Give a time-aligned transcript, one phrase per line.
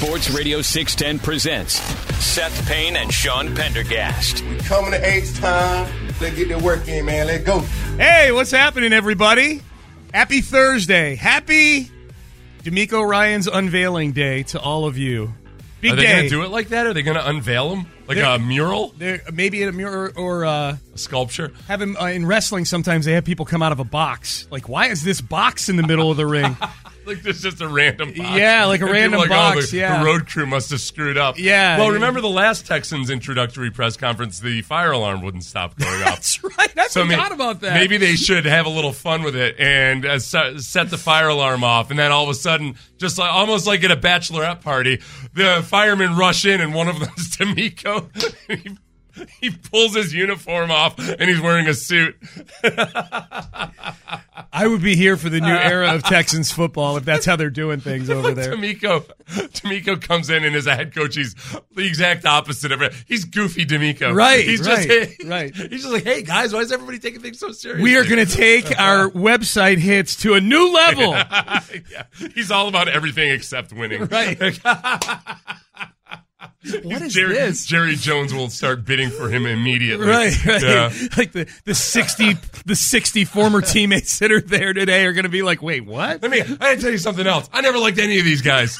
[0.00, 1.74] Sports Radio 610 presents
[2.24, 4.44] Seth Payne and Sean Pendergast.
[4.44, 5.92] We coming to H time.
[6.20, 7.26] Let's get the work in, man.
[7.26, 7.60] Let's go.
[7.96, 9.60] Hey, what's happening, everybody?
[10.14, 11.16] Happy Thursday.
[11.16, 11.90] Happy
[12.62, 15.34] DeMeco Ryan's unveiling day to all of you.
[15.80, 16.86] Big Are they going to do it like that?
[16.86, 20.12] Are they going to unveil him like They're- a mural, There, maybe in a mirror
[20.16, 21.52] or uh, a sculpture?
[21.66, 22.64] have him uh, in wrestling.
[22.66, 24.46] Sometimes they have people come out of a box.
[24.50, 26.56] Like, why is this box in the middle of the ring?
[27.08, 28.36] Like there's just a random box.
[28.38, 29.98] Yeah, like a And random like, box, the, yeah.
[30.00, 31.38] the road crew must have screwed up.
[31.38, 31.78] Yeah.
[31.78, 34.40] Well, remember the last Texans introductory press conference?
[34.40, 36.16] The fire alarm wouldn't stop going off.
[36.16, 36.78] That's right.
[36.78, 37.74] I So forgot may- about that.
[37.74, 41.28] Maybe they should have a little fun with it and uh, set, set the fire
[41.28, 44.60] alarm off, and then all of a sudden, just like almost like at a bachelorette
[44.60, 45.00] party,
[45.34, 48.76] the firemen rush in, and one of them is DeMeco.
[49.40, 52.16] he, pulls his uniform off, and he's wearing a suit.
[54.52, 57.50] I would be here for the new era of Texans football if that's how they're
[57.50, 58.54] doing things over there.
[58.54, 61.34] DeMeco, DeMeco comes in and as a head coach, he's
[61.74, 62.94] the exact opposite of it.
[63.06, 64.14] He's goofy DeMeco.
[64.14, 65.54] Right, He's just right, hey, right.
[65.54, 67.82] He's just like, hey guys, why is everybody taking things so seriously?
[67.82, 71.12] We are going to take our website hits to a new level.
[71.12, 72.04] yeah.
[72.34, 74.06] He's all about everything except winning.
[74.06, 74.60] Right.
[76.84, 77.66] What is Jerry, this?
[77.66, 80.06] Jerry Jones will start bidding for him immediately.
[80.08, 80.62] Right, right.
[80.62, 80.92] Yeah.
[81.16, 85.28] Like the, the sixty the sixty former teammates that are there today are going to
[85.30, 86.22] be like, wait, what?
[86.22, 86.42] Let me.
[86.60, 87.48] I tell you something else.
[87.52, 88.78] I never liked any of these guys.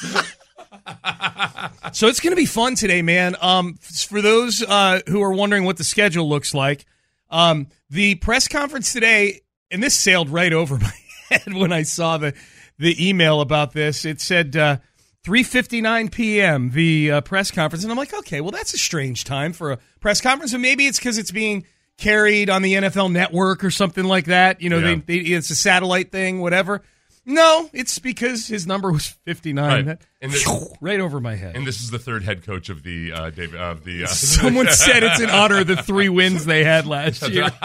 [1.93, 3.35] So it's going to be fun today, man.
[3.41, 6.85] Um, for those uh, who are wondering what the schedule looks like,
[7.29, 10.93] um, the press conference today, and this sailed right over my
[11.29, 12.33] head when I saw the
[12.77, 14.05] the email about this.
[14.05, 14.77] It said uh,
[15.25, 16.71] 3:59 p.m.
[16.71, 19.79] the uh, press conference, and I'm like, okay, well that's a strange time for a
[19.99, 21.65] press conference, and maybe it's because it's being
[21.97, 24.61] carried on the NFL Network or something like that.
[24.61, 24.95] You know, Yeah.
[25.05, 26.81] they, they, it's a satellite thing, whatever.
[27.25, 29.85] No, it's because his number was 59.
[29.85, 29.99] Right.
[30.21, 31.55] The- right over my head.
[31.55, 34.05] And this is the third head coach of the uh, David of the.
[34.05, 37.43] Uh, Someone said it's in honor of the three wins they had last year.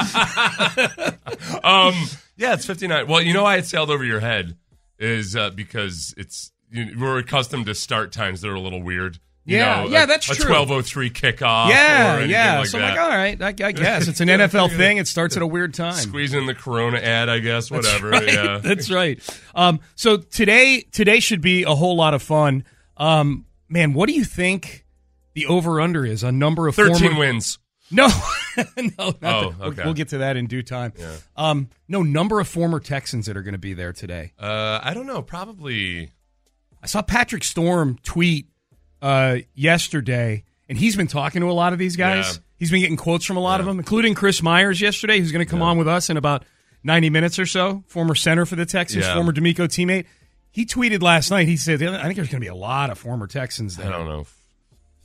[1.64, 1.94] um,
[2.36, 3.06] yeah, it's 59.
[3.06, 4.56] Well, you know why it sailed over your head
[4.98, 9.18] is uh, because it's you, we're accustomed to start times that are a little weird.
[9.46, 10.50] You Yeah, know, yeah, a- that's a true.
[10.50, 11.68] 1203 kickoff.
[11.68, 12.58] Yeah, yeah.
[12.60, 12.92] Like so that.
[12.92, 13.08] I'm like, all
[13.50, 14.96] right, I, I guess it's an NFL thing.
[14.96, 15.92] It starts at a weird time.
[15.94, 17.70] Squeezing the Corona ad, I guess.
[17.70, 18.08] Whatever.
[18.10, 18.58] Right, Yeah.
[18.62, 19.20] That's right.
[19.54, 22.64] Um, so today, today should be a whole lot of fun.
[22.96, 24.86] Um, man, what do you think
[25.34, 27.58] the over under is A number of 13 former- wins.
[27.90, 28.08] No,
[28.78, 29.12] no.
[29.22, 29.82] Oh, okay.
[29.84, 30.94] We'll, get to that in due time.
[31.36, 34.32] Um, no number of former Texans that are going to be there today.
[34.38, 35.20] Uh, I don't know.
[35.20, 36.10] Probably.
[36.84, 38.46] I saw Patrick Storm tweet
[39.00, 42.36] uh, yesterday, and he's been talking to a lot of these guys.
[42.36, 42.42] Yeah.
[42.58, 45.44] He's been getting quotes from a lot of them, including Chris Myers yesterday, who's going
[45.44, 46.44] to come on with us in about
[46.82, 49.14] 90 minutes or so, former center for the Texans, Yeah.
[49.14, 50.04] former DeMeco teammate.
[50.50, 52.98] He tweeted last night, he said, I think there's going to be a lot of
[52.98, 53.86] former Texans there.
[53.86, 54.26] I don't know.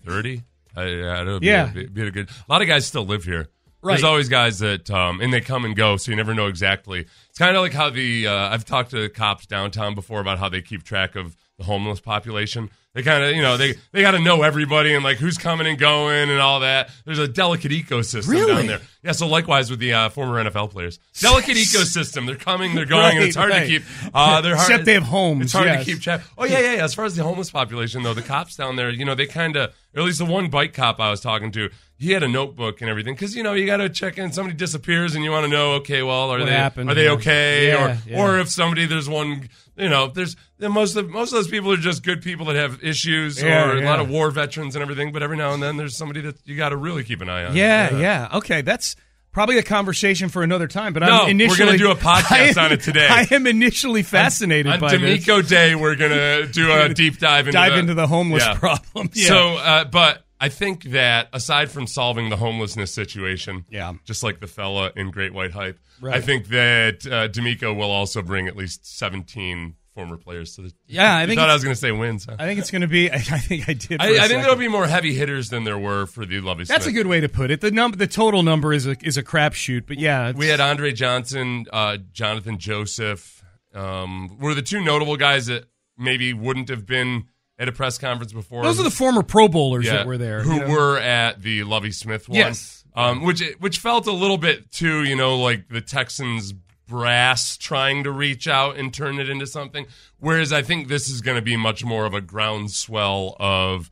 [0.05, 0.43] 30?
[0.75, 1.67] I, I don't Yeah.
[1.67, 2.29] Be, be a good.
[2.29, 3.47] A lot of guys still live here.
[3.81, 3.93] Right.
[3.93, 7.05] There's always guys that, um, and they come and go, so you never know exactly.
[7.29, 10.37] It's kind of like how the uh, I've talked to the cops downtown before about
[10.39, 12.71] how they keep track of the homeless population.
[12.95, 15.67] They kind of, you know, they they got to know everybody and like who's coming
[15.67, 16.89] and going and all that.
[17.05, 18.47] There's a delicate ecosystem Really?
[18.53, 18.81] down there.
[19.01, 22.25] Yeah, so likewise with the uh, former NFL players, delicate ecosystem.
[22.25, 23.61] They're coming, they're going, and it's hard right.
[23.61, 23.83] to keep.
[24.13, 25.85] Uh, they're hard, Except they have homes, It's hard yes.
[25.85, 26.21] to keep track.
[26.37, 26.83] Oh yeah, yeah, yeah.
[26.83, 29.55] As far as the homeless population, though, the cops down there, you know, they kind
[29.55, 32.27] of, or at least the one bike cop I was talking to, he had a
[32.27, 34.31] notebook and everything because you know you got to check in.
[34.33, 36.89] Somebody disappears and you want to know, okay, well, are What they happened?
[36.89, 38.21] are they okay, Yeah, or yeah.
[38.21, 41.77] or if somebody there's one, you know, there's most of most of those people are
[41.77, 45.11] just good people that have issues Yeah, or a lot of war veterans and everything.
[45.11, 47.45] But every now and then there's somebody that you got to really keep an eye
[47.45, 47.55] on.
[47.55, 48.29] Yeah, yeah.
[48.33, 48.88] Okay, that's
[49.31, 50.93] probably a conversation for another time.
[50.93, 53.07] But No, I'm initially we're gonna do a podcast am- on it today.
[53.09, 55.25] I am initially fascinated On by this.
[55.25, 58.55] DeMeco Day, we're gonna do a deep dive into Dive the, into the homeless Yeah.
[58.55, 59.09] problem.
[59.13, 59.27] Yeah.
[59.27, 63.93] So, uh, but I think that aside from solving the homelessness situation, Yeah.
[64.05, 66.15] just like the fella in Great White Hype, Right.
[66.15, 70.53] I think that uh, DeMeco will also bring at least 17 former players.
[70.53, 72.25] So the, Yeah, I think thought I was going to say wins.
[72.25, 72.37] Huh?
[72.39, 73.11] I think it's going to be.
[73.11, 74.01] I think I did.
[74.01, 76.63] I, I, I think there'll be more heavy hitters than there were for the Lovie.
[76.63, 77.59] That's a good way to put it.
[77.59, 79.85] The number, the total number is a is a crapshoot.
[79.85, 83.43] But yeah, We had Andre Johnson, uh, Jonathan Joseph.
[83.73, 85.65] Um, were the two notable guys that
[85.97, 87.25] maybe wouldn't have been
[87.59, 88.63] at a press conference before.
[88.63, 90.41] those are the former Pro Bowlers yeah, that were there.
[90.41, 90.69] who you know?
[90.69, 92.37] were at the Lovie Smith one.
[92.37, 92.85] Yes.
[92.95, 96.53] um, which which felt a little bit too, you know, like the Texans
[96.89, 99.85] brass trying to reach out and turn it into something.
[100.19, 103.89] Whereas I think this is going to be much more of a groundswell of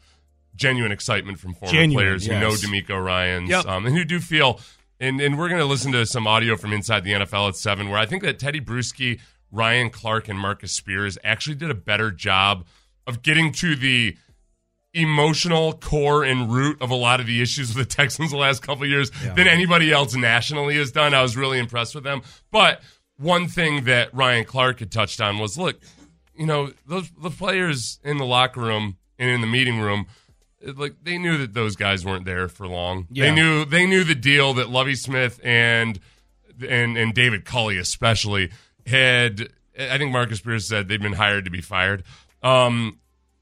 [0.55, 2.41] genuine excitement from former Genuine, players who yes.
[2.41, 3.65] know DeMeco Ryan's Yep.
[3.67, 4.59] um, and who do feel.
[4.99, 7.89] And, and we're going to listen to some audio from inside the NFL at seven,
[7.89, 9.19] where I think that Tedy Bruschi,
[9.51, 12.65] Ryan Clark, and Marcus Spears actually did a better job
[13.05, 14.17] of getting to the
[14.97, 18.61] emotional core and root of a lot of the issues with the Texans the last
[18.61, 21.13] couple years than anybody else nationally has done.
[21.13, 22.21] I was really impressed with them.
[22.51, 22.81] But
[23.17, 25.79] one thing that Ryan Clark had touched on was look,
[26.35, 30.07] you know, those the players in the locker room and in the meeting room
[30.61, 33.07] like they knew that those guys weren't there for long.
[33.11, 33.25] Yeah.
[33.25, 35.99] They knew they knew the deal that Lovie Smith and
[36.67, 38.51] and and David Culley especially
[38.85, 39.49] had.
[39.79, 42.03] I think Marcus Spears said they've been hired to be fired.
[42.41, 42.99] Um,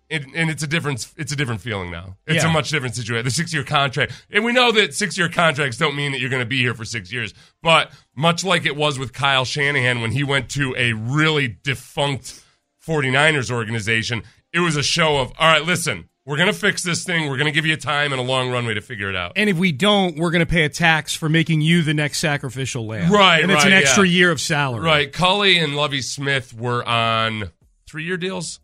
[0.09, 2.17] and, and it's a different it's a different feeling now.
[2.27, 2.49] It's Yeah.
[2.49, 3.25] a much different situation.
[3.25, 6.29] The six year contract, and we know that six year contracts don't mean that you're
[6.29, 7.33] going to be here for six years.
[7.63, 12.43] But much like it was with Kyle Shanahan when he went to a really defunct
[12.85, 14.23] 49ers organization,
[14.53, 17.29] it was a show of all right, listen, we're going to fix this thing.
[17.29, 19.33] We're going to give you time and a long runway to figure it out.
[19.35, 22.17] And if we don't, we're going to pay a tax for making you the next
[22.17, 23.11] sacrificial lamb.
[23.11, 24.17] Right, And it's an extra yeah.
[24.17, 24.83] year of salary.
[24.83, 27.51] Right, Culley and Lovie Smith were on
[27.87, 28.59] three year deals.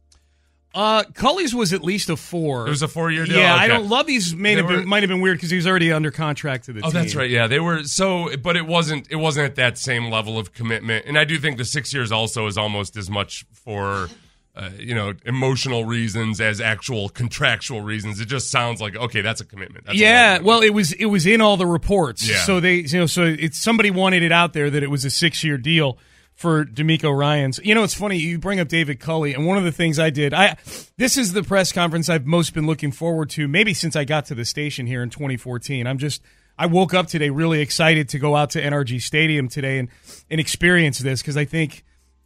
[0.74, 2.66] Uh, Culley's was at least a four.
[2.66, 3.38] It was a four-year deal?
[3.38, 4.34] Yeah, I don't love these.
[4.34, 6.74] May have were- been, might have been weird because he was already under contract to
[6.74, 6.88] the team.
[6.88, 7.02] Oh, team.
[7.02, 7.30] that's right.
[7.30, 9.08] Yeah, they were so, but it wasn't.
[9.12, 11.06] It wasn't at that same level of commitment.
[11.08, 14.08] And I do think the six years also is almost as much for,
[14.56, 18.22] uh, you know, emotional reasons as actual contractual reasons.
[18.22, 19.88] It just sounds like okay, that's a commitment.
[19.88, 22.26] That's a yeah, well, it was it was in all the reports.
[22.30, 22.38] Yeah.
[22.44, 25.10] So they, you know, so it's somebody wanted it out there that it was a
[25.10, 25.98] six year deal
[26.42, 27.60] for DeMeco Ryan's.
[27.64, 30.10] You know, it's funny you bring up David Culley, and one of the things I
[30.10, 30.58] did, I
[30.98, 34.26] this is the press conference I've most been looking forward to, maybe since I got
[34.26, 35.88] to the station here in 2014.
[35.88, 36.22] I'm just.
[36.58, 39.90] I woke up today really excited to go out to NRG Stadium today and,
[40.30, 41.84] and experience this because I think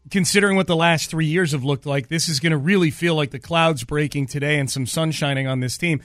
[0.09, 3.15] considering what the last three years have looked like, this is going to really feel
[3.15, 6.01] like the clouds breaking today and some sun shining on this team.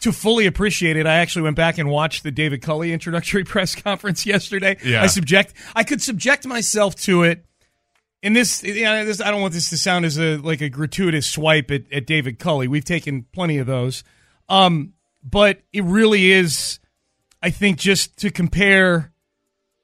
[0.00, 3.74] To fully appreciate it, I actually went back and watched the David Culley introductory press
[3.74, 4.76] conference yesterday.
[4.84, 5.02] Yeah.
[5.02, 7.44] I subject, I could subject myself to it.
[8.24, 10.70] And this, you know, this, I don't want this to sound as a like a
[10.70, 12.66] gratuitous swipe at, at David Culley.
[12.66, 14.02] We've taken plenty of those,
[14.48, 16.80] um, but it really is.
[17.42, 19.12] I think just to compare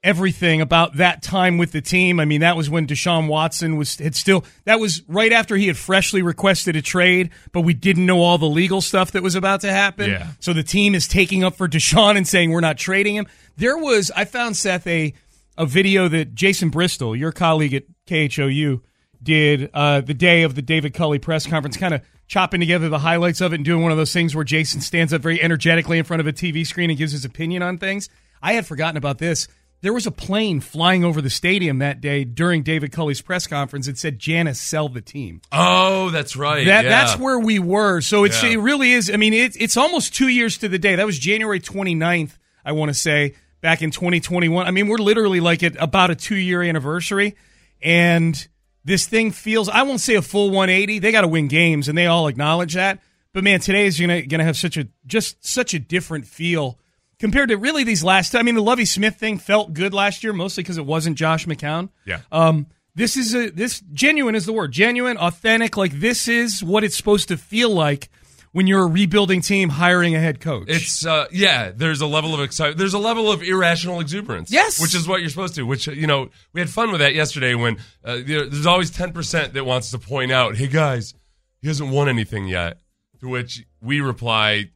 [0.03, 2.19] everything about that time with the team.
[2.19, 5.67] I mean, that was when Deshaun Watson was had still that was right after he
[5.67, 9.35] had freshly requested a trade, but we didn't know all the legal stuff that was
[9.35, 10.09] about to happen.
[10.09, 10.27] Yeah.
[10.39, 13.27] So the team is taking up for Deshaun and saying we're not trading him.
[13.57, 15.13] There was I found Seth a
[15.57, 18.81] a video that Jason Bristol, your colleague at KHOU,
[19.21, 22.99] did uh, the day of the David Culley press conference, kind of chopping together the
[22.99, 25.97] highlights of it and doing one of those things where Jason stands up very energetically
[25.99, 28.09] in front of a TV screen and gives his opinion on things.
[28.41, 29.47] I had forgotten about this.
[29.81, 33.87] There was a plane flying over the stadium that day during David Culley's press conference.
[33.87, 35.41] It said, Janice, sell the team.
[35.51, 36.65] Oh, that's right.
[36.67, 36.89] That yeah.
[36.89, 37.99] That's where we were.
[38.01, 38.51] So it's, Yeah.
[38.51, 39.09] it really is.
[39.11, 40.95] I mean, it's it's almost two years to the day.
[40.95, 44.65] That was January 29th, I want to say, back in 2021.
[44.65, 47.35] I mean, we're literally like at about a two year anniversary.
[47.81, 48.47] And
[48.83, 50.99] this thing feels, I won't say a full 180.
[50.99, 52.99] They got to win games, and they all acknowledge that.
[53.33, 56.77] But man, today is gonna gonna have such a just such a different feel
[57.17, 58.35] compared to really these last.
[58.35, 61.45] I mean, the Lovie Smith thing felt good last year, mostly because it wasn't Josh
[61.45, 61.89] McCown.
[62.05, 62.19] Yeah.
[62.31, 64.73] Um, this is a this genuine is the word.
[64.73, 65.77] Genuine, authentic.
[65.77, 68.09] Like this is what it's supposed to feel like
[68.51, 70.65] when you're a rebuilding team hiring a head coach.
[70.67, 71.71] It's uh, yeah.
[71.73, 72.77] There's a level of excitement.
[72.77, 74.51] There's a level of irrational exuberance.
[74.51, 74.81] Yes.
[74.81, 75.63] which is what you're supposed to.
[75.63, 77.55] Which you know, we had fun with that yesterday.
[77.55, 81.13] When uh, there's always ten percent that wants to point out, "Hey guys,
[81.61, 82.79] he hasn't won anything yet."
[83.21, 84.71] To which we reply,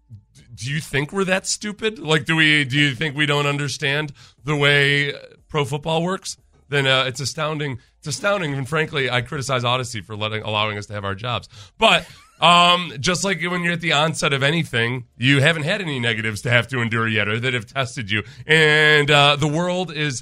[0.53, 2.00] "Do you think we're that stupid?
[2.00, 2.63] Like, do we?
[2.63, 4.13] Do you think we don't understand
[4.44, 5.17] the way uh,
[5.50, 6.38] pro football works?"
[6.70, 7.79] Then uh, it's astounding.
[8.00, 11.50] It's astounding, and frankly, I criticize Audacy for letting allowing us to have our jobs,
[11.77, 12.08] but.
[12.42, 16.42] Um, just like when you're at the onset of anything, you haven't had any negatives
[16.44, 18.24] to have to endure yet or that have tested you.
[18.46, 20.22] And uh, the world is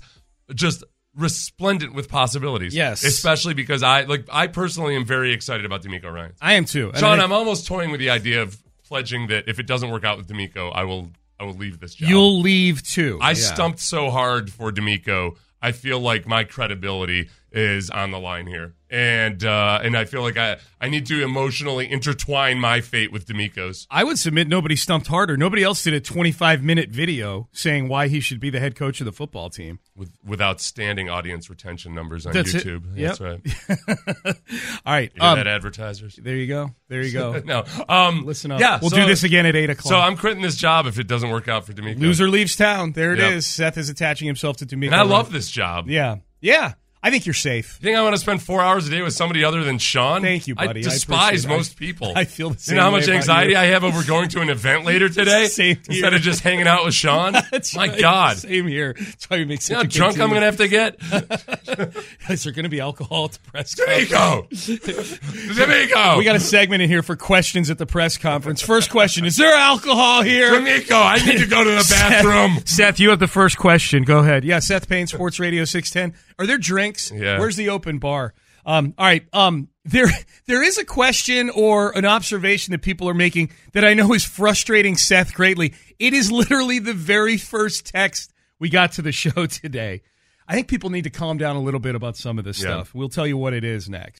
[0.53, 0.83] just
[1.15, 2.75] resplendent with possibilities.
[2.75, 3.03] Yes.
[3.03, 6.33] Especially because I like I personally am very excited about DeMeco Ryan.
[6.41, 6.89] I am too.
[6.89, 9.89] And Sean, I- I'm almost toying with the idea of pledging that if it doesn't
[9.89, 12.09] work out with DeMeco, I will I will leave this job.
[12.09, 13.17] You'll leave too.
[13.21, 13.35] I Yeah.
[13.35, 15.35] stumped so hard for DeMeco.
[15.61, 20.21] I feel like my credibility is on the line here, and uh, and I feel
[20.21, 23.87] like I I need to emotionally intertwine my fate with DeMeco's.
[23.91, 25.37] I would submit nobody stumped harder.
[25.37, 28.99] Nobody else did a 25 minute video saying why he should be the head coach
[29.01, 29.79] of the football team.
[29.95, 32.51] With, with outstanding audience retention numbers on That's.
[32.51, 32.97] YouTube.
[32.97, 33.17] Yep.
[33.17, 34.35] That's right.
[34.85, 35.11] All right.
[35.19, 36.15] Um, that, advertisers?
[36.15, 36.71] there you go.
[36.87, 37.39] There you go.
[37.45, 37.63] no.
[37.87, 38.59] Um, Listen up.
[38.59, 39.91] Yeah, we'll so- do this again at 8 o'clock.
[39.91, 41.99] So I'm quitting this job if it doesn't work out for DeMeco.
[41.99, 42.93] Loser leaves town.
[42.93, 43.45] There it is.
[43.59, 43.73] Yep.
[43.73, 44.87] Seth is attaching himself to DeMeco.
[44.87, 45.87] And I love this job.
[45.87, 46.17] Yeah.
[46.41, 46.73] Yeah.
[47.05, 47.77] I think you're safe.
[47.81, 50.21] You think I want to spend four hours a day with somebody other than Sean?
[50.21, 50.67] Thank you, buddy.
[50.67, 51.49] I I despise it.
[51.49, 52.13] most people.
[52.15, 52.75] I feel the same.
[52.75, 53.57] You know how much anxiety.
[53.57, 56.93] I have over going to an event later today instead of just hanging out with
[56.93, 57.33] Sean?
[57.51, 57.99] That's My right.
[57.99, 58.37] God.
[58.37, 58.93] Same here.
[58.97, 60.95] That's why we make You know how drunk I'm going to have to get?
[62.29, 64.47] Is there going to be alcohol at the press DeMeco!
[64.49, 66.17] DeMeco!
[66.17, 68.61] We got a segment in here for questions at the press conference.
[68.61, 70.51] First question: Is there alcohol here?
[70.53, 72.59] DeMeco, I need to go to the bathroom.
[72.65, 74.03] Seth, you have the first question.
[74.03, 74.43] Go ahead.
[74.43, 76.17] Yeah, Seth Payne, Sports Radio 610.
[76.39, 77.11] Are there drinks?
[77.11, 77.39] Yeah.
[77.39, 78.33] Where's the open bar?
[78.65, 79.25] Um, all right.
[79.33, 80.07] Um, there,
[80.47, 84.23] there is a question or an observation that people are making that I know is
[84.25, 85.73] frustrating Seth greatly.
[85.99, 90.01] It is literally the very first text we got to the show today.
[90.47, 92.69] I think people need to calm down a little bit about some of this Yeah.
[92.69, 92.93] stuff.
[92.93, 94.19] We'll tell you what it is next.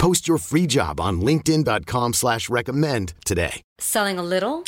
[0.00, 3.60] Post your free job on linkedin.com slash recommend today.
[3.78, 4.64] Selling a little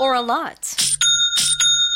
[0.00, 0.81] or a lot?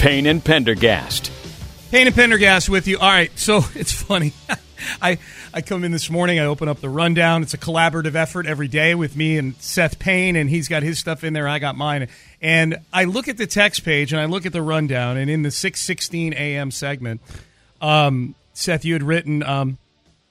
[0.00, 1.30] Payne and Pendergast.
[1.90, 2.98] Payne and Pendergast with you.
[2.98, 4.32] All right, so it's funny.
[5.02, 5.18] I
[5.52, 6.40] I come in this morning.
[6.40, 7.42] I open up the rundown.
[7.42, 10.98] It's a collaborative effort every day with me and Seth Payne, and he's got his
[10.98, 11.46] stuff in there.
[11.46, 12.08] I got mine,
[12.40, 15.42] and I look at the text page and I look at the rundown, and in
[15.42, 16.70] the six sixteen a.m.
[16.70, 17.20] segment,
[17.82, 19.76] um, Seth, you had written um,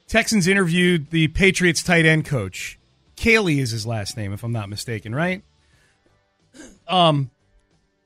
[0.08, 2.80] Texans interviewed the Patriots tight end coach.
[3.16, 5.44] Caley is his last name, if I'm not mistaken, right?
[6.88, 7.30] Um,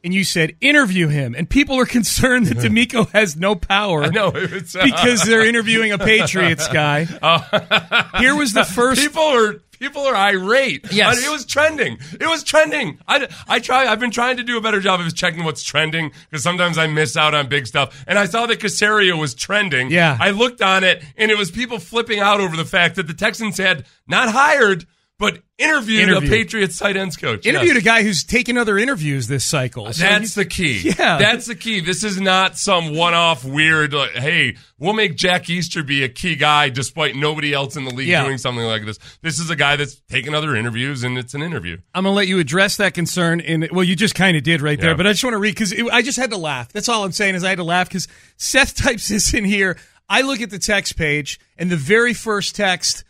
[0.04, 4.04] and you said interview him, and people are concerned that DeMeco has no power.
[4.14, 7.06] It's uh, because they're interviewing a Patriots guy.
[8.20, 9.02] Here was the first.
[9.02, 10.94] people are People are irate.
[10.94, 11.18] Yes.
[11.18, 11.98] Uh, it was trending.
[12.14, 13.00] It was trending.
[13.06, 13.86] I, I try.
[13.86, 16.88] I've been trying to do a better job of checking what's trending because sometimes I
[16.88, 18.02] miss out on big stuff.
[18.08, 19.92] And I saw that Caserio was trending.
[19.92, 20.18] Yeah.
[20.22, 23.14] I looked on it, and it was people flipping out over the fact that the
[23.14, 24.86] Texans had not hired
[25.32, 26.32] but interviewed, Interviewed.
[26.34, 27.46] a Patriots tight ends coach.
[27.46, 27.82] Interviewed Yes.
[27.84, 29.92] a guy who's taken other interviews this cycle.
[29.94, 30.94] So That's the key.
[31.00, 31.18] Yeah.
[31.18, 31.80] That's the key.
[31.80, 36.36] This is not some one off weird, like, hey, we'll make Jack Easterby a key
[36.36, 38.26] guy despite nobody else in the league Yeah.
[38.26, 39.00] doing something like this.
[39.22, 41.78] This is a guy that's taken other interviews and it's an interview.
[41.96, 43.40] I'm gonna let you address that concern.
[43.40, 45.56] In well, you just kind of did right there, but I just want to read
[45.56, 46.74] because I just had to laugh.
[46.74, 49.78] That's all I'm saying is I had to laugh because Seth types this in here.
[50.10, 53.06] I look at the text page, and the very first text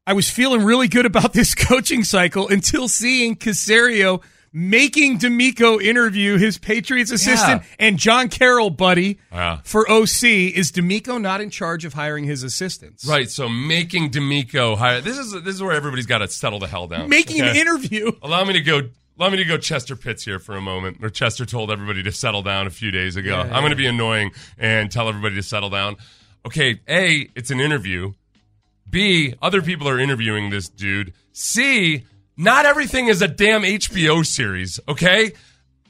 [0.04, 6.36] I was feeling really good about this coaching cycle until seeing Caserio making DeMeco interview
[6.36, 9.60] his Patriots assistant and John Carroll buddy Yeah.
[9.64, 10.48] for OC.
[10.54, 13.06] Is DeMeco not in charge of hiring his assistants?
[13.06, 13.30] Right.
[13.30, 15.00] So making DeMeco hire.
[15.00, 17.08] This is this is where everybody's got to settle the hell down.
[17.08, 18.12] Making an interview.
[18.22, 18.82] Allow me to go.
[19.18, 20.98] Allow me to go Chester Pitts here for a moment.
[21.02, 23.36] Or Chester told everybody to settle down a few days ago.
[23.36, 25.96] I'm going to be annoying and tell everybody to settle down.
[26.46, 28.12] Okay, A, it's an interview.
[28.88, 31.12] B, other people are interviewing this dude.
[31.32, 32.04] C,
[32.42, 35.32] not everything is a damn HBO series, okay?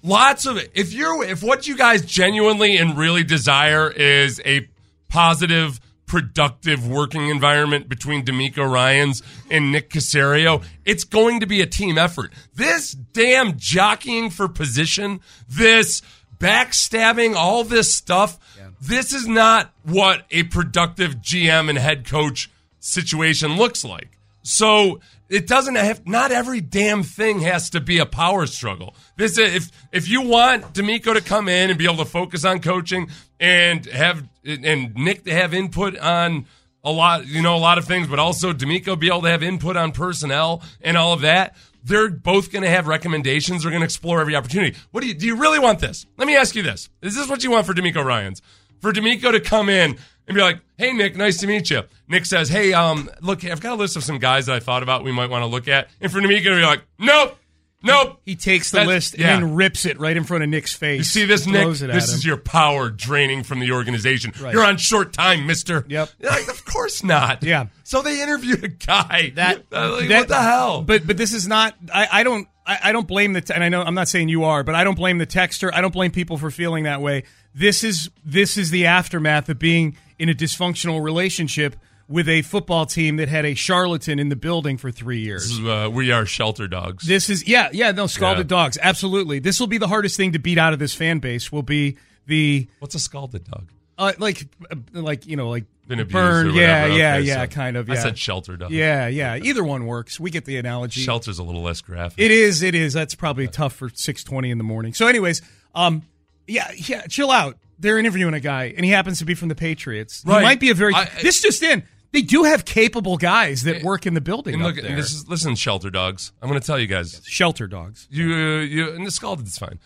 [0.02, 4.68] Lots of if you're if what you guys genuinely and really desire is a
[5.08, 11.66] positive, productive working environment between DeMeco Ryans and Nick Caserio, it's going to be a
[11.66, 12.32] team effort.
[12.54, 16.02] This damn jockeying for position, this
[16.38, 18.38] backstabbing, all this stuff,
[18.80, 24.18] this is not what a productive GM and head coach situation looks like.
[24.42, 28.94] So it doesn't have not every damn thing has to be a power struggle.
[29.16, 32.44] This uh, if if you want DeMeco to come in and be able to focus
[32.44, 33.08] on coaching
[33.40, 36.46] and have and Nick to have input on
[36.84, 39.42] a lot, you know, a lot of things, but also DeMeco be able to have
[39.42, 41.56] input on personnel and all of that.
[41.84, 43.62] They're both going to have recommendations.
[43.62, 44.76] They're going to explore every opportunity.
[44.90, 45.26] What do you do?
[45.26, 46.06] You really want this?
[46.16, 48.42] Let me ask you this: Is this what you want for DeMeco Ryan's?
[48.80, 49.96] For DeMeco to come in
[50.28, 53.60] and be like, "Hey, Nick, nice to meet you." Nick says, "Hey, um, look, I've
[53.60, 55.68] got a list of some guys that I thought about we might want to look
[55.68, 57.38] at." And for to be like, "Nope,
[57.82, 59.36] nope." He takes the That's- list yeah.
[59.36, 60.98] and rips it right in front of Nick's face.
[60.98, 61.62] You see this, Nick?
[61.62, 62.14] Throws it at This him.
[62.16, 64.32] is your power draining from the organization.
[64.40, 64.52] Right.
[64.54, 65.84] You're on short time, Mister.
[65.88, 66.10] Yep.
[66.20, 67.42] Like, of course not.
[67.42, 67.66] Yeah.
[67.84, 69.32] So they interviewed a guy.
[69.36, 70.82] that, like, that- what the hell?
[70.82, 71.74] But but this is not.
[71.92, 72.48] I, I don't.
[72.64, 73.40] I, I don't blame the.
[73.40, 75.70] Te- and I know I'm not saying you are, but I don't blame the texter.
[75.74, 77.24] I don't blame people for feeling that way.
[77.54, 81.74] This is this is the aftermath of being in a dysfunctional relationship
[82.08, 85.58] with a football team that had a charlatan in the building for three years.
[85.60, 87.06] uh, we are shelter dogs.
[87.06, 88.56] This is yeah yeah no scalded Yeah.
[88.56, 89.38] dogs absolutely.
[89.38, 91.50] This will be the hardest thing to beat out of this fan base.
[91.50, 93.70] Will be the What's a scalded dog?
[93.98, 97.42] uh, like uh, like you know like Been abused burn or yeah yeah Okay, yeah
[97.42, 98.70] so kind of I yeah said shelter dog.
[98.72, 100.18] yeah yeah either one works.
[100.20, 101.00] We get the analogy.
[101.02, 102.18] Shelter's a little less graphic.
[102.18, 102.62] It is.
[102.62, 102.92] It is.
[102.92, 104.92] That's probably tough for six twenty in the morning.
[104.94, 105.40] So, anyways,
[105.74, 106.02] um,
[106.46, 107.06] yeah, yeah.
[107.06, 107.56] Chill out.
[107.78, 110.22] They're interviewing a guy, and he happens to be from the Patriots.
[110.24, 110.38] Right.
[110.38, 110.94] He might be a very.
[110.94, 111.82] I- this just in.
[112.12, 114.54] They do have capable guys that work in the building.
[114.54, 114.94] and look, there.
[114.94, 116.32] this is listen, shelter dogs.
[116.42, 117.22] I'm going to tell you guys.
[117.24, 118.06] shelter dogs.
[118.10, 118.26] You,
[118.58, 119.78] you, and the scalded is fine.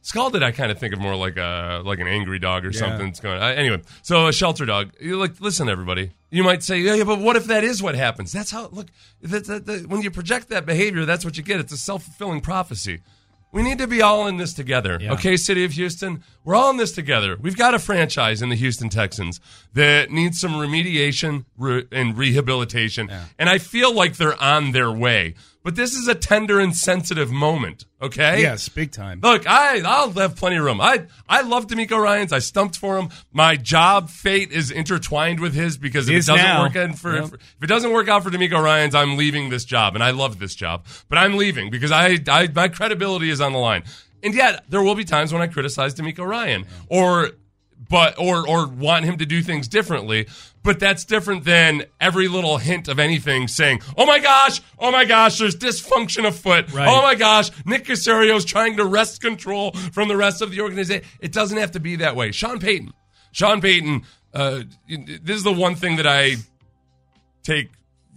[0.00, 3.06] Scalded, I kind of think of more like a like an angry dog or something.
[3.06, 3.80] that's going uh, anyway.
[4.02, 4.92] So a shelter dog.
[5.00, 6.10] You like listen, everybody.
[6.30, 8.32] You might say, yeah, yeah, but what if that is what happens?
[8.32, 8.68] That's how.
[8.68, 8.88] Look,
[9.22, 11.60] that, that, that, when you project that behavior, that's what you get.
[11.60, 13.00] It's a self fulfilling prophecy.
[13.54, 14.98] We need to be all in this together.
[15.12, 17.38] Okay, City of Houston, we're all in this together.
[17.40, 19.40] We've got a franchise in the Houston Texans
[19.74, 25.34] that needs some remediation re- and rehabilitation, and I feel like they're on their way.
[25.64, 27.86] But this is a tender and sensitive moment.
[28.00, 28.42] Okay.
[28.42, 29.20] Yes, big time.
[29.22, 30.78] Look, I I'll have plenty of room.
[30.80, 32.32] I I love DeMeco Ryan's.
[32.34, 33.08] I stumped for him.
[33.32, 36.62] My job fate is intertwined with his because if Is it doesn't now.
[36.62, 37.24] work out for Yep.
[37.24, 40.10] if, if it doesn't work out for DeMeco Ryan's, I'm leaving this job, and I
[40.10, 43.84] love this job, but I'm leaving because I, I my credibility is on the line.
[44.22, 47.30] And yet, there will be times when I criticize DeMeco Ryan or
[47.88, 50.26] but or or want him to do things differently.
[50.62, 55.04] But that's different than every little hint of anything saying, "Oh my gosh, oh my
[55.04, 56.72] gosh, there's dysfunction afoot.
[56.72, 56.88] Right.
[56.88, 61.04] Oh my gosh, Nick Caserio's trying to wrest control from the rest of the organization."
[61.20, 62.32] It doesn't have to be that way.
[62.32, 62.92] Sean Payton,
[63.32, 64.02] Sean Payton.
[64.32, 66.36] Uh, this is the one thing that I
[67.44, 67.70] take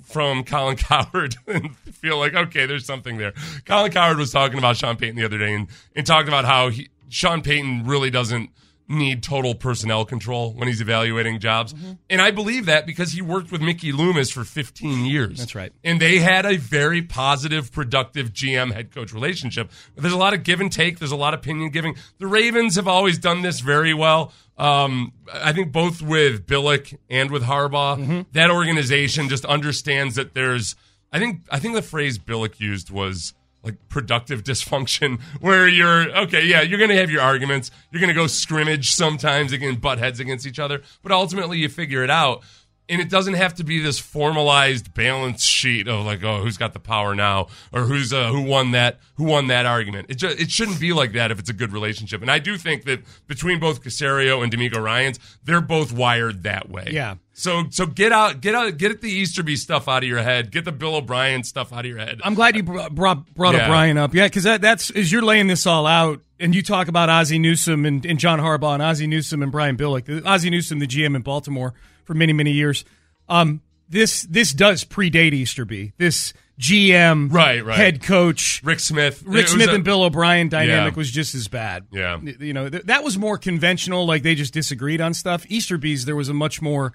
[0.07, 3.33] from Colin Cowherd and feel like, okay, there's something there.
[3.65, 6.69] Colin Cowherd was talking about Sean Payton the other day and, and talked about how
[6.69, 8.49] he, Sean Payton really doesn't
[8.89, 11.73] need total personnel control when he's evaluating jobs.
[11.73, 11.91] Mm-hmm.
[12.09, 15.39] And I believe that because he worked with Mickey Loomis for 15 years.
[15.39, 15.73] That's right.
[15.83, 19.71] And they had a very positive, productive GM head coach relationship.
[19.95, 21.95] There's a lot of give and take, there's a lot of opinion giving.
[22.19, 24.31] The Ravens have always done this very well.
[24.57, 28.21] Um, I think both with Billick and with Harbaugh, Mm-hmm.
[28.31, 30.75] that organization just understands that there's.
[31.11, 33.33] I think I think the phrase Billick used was
[33.67, 38.27] like productive dysfunction, where you're okay, yeah, you're gonna have your arguments, you're gonna go
[38.27, 42.43] scrimmage sometimes against butt heads against each other, but ultimately you figure it out.
[42.89, 46.71] And it doesn't have to be this formalized balance sheet of like, oh, who's got
[46.71, 50.05] the power now, or who's uh, who won that who won that argument.
[50.09, 52.21] It just, it shouldn't be like that if it's a good relationship.
[52.21, 56.69] And I do think that between both Caserio and DeMeco Ryan's, they're both wired that
[56.69, 56.89] way.
[56.91, 57.15] Yeah.
[57.33, 60.49] So so get out get out get the Easterby stuff out of your head.
[60.51, 62.21] Get the Bill O'Brien stuff out of your head.
[62.23, 63.69] I'm glad you brought brought, brought Yeah.
[63.69, 64.15] up up.
[64.15, 67.37] Yeah, because that, that's as you're laying this all out, and you talk about Ozzie
[67.37, 70.25] Newsome and, and John Harbaugh and Ozzie Newsome and Brian Billick.
[70.25, 71.73] Ozzie Newsome, the GM in Baltimore
[72.07, 72.83] for many many years.
[73.29, 75.93] Um, this this does predate Easterby.
[75.97, 77.77] This GM, Right, right.
[77.77, 79.21] head coach, Rick Smith.
[79.27, 80.97] Rick Smith a- and Bill O'Brien dynamic Yeah.
[80.97, 81.85] was just as bad.
[81.91, 82.19] Yeah.
[82.39, 84.07] you know th- that was more conventional.
[84.07, 85.45] Like they just disagreed on stuff.
[85.49, 86.93] Easterby's there was a much more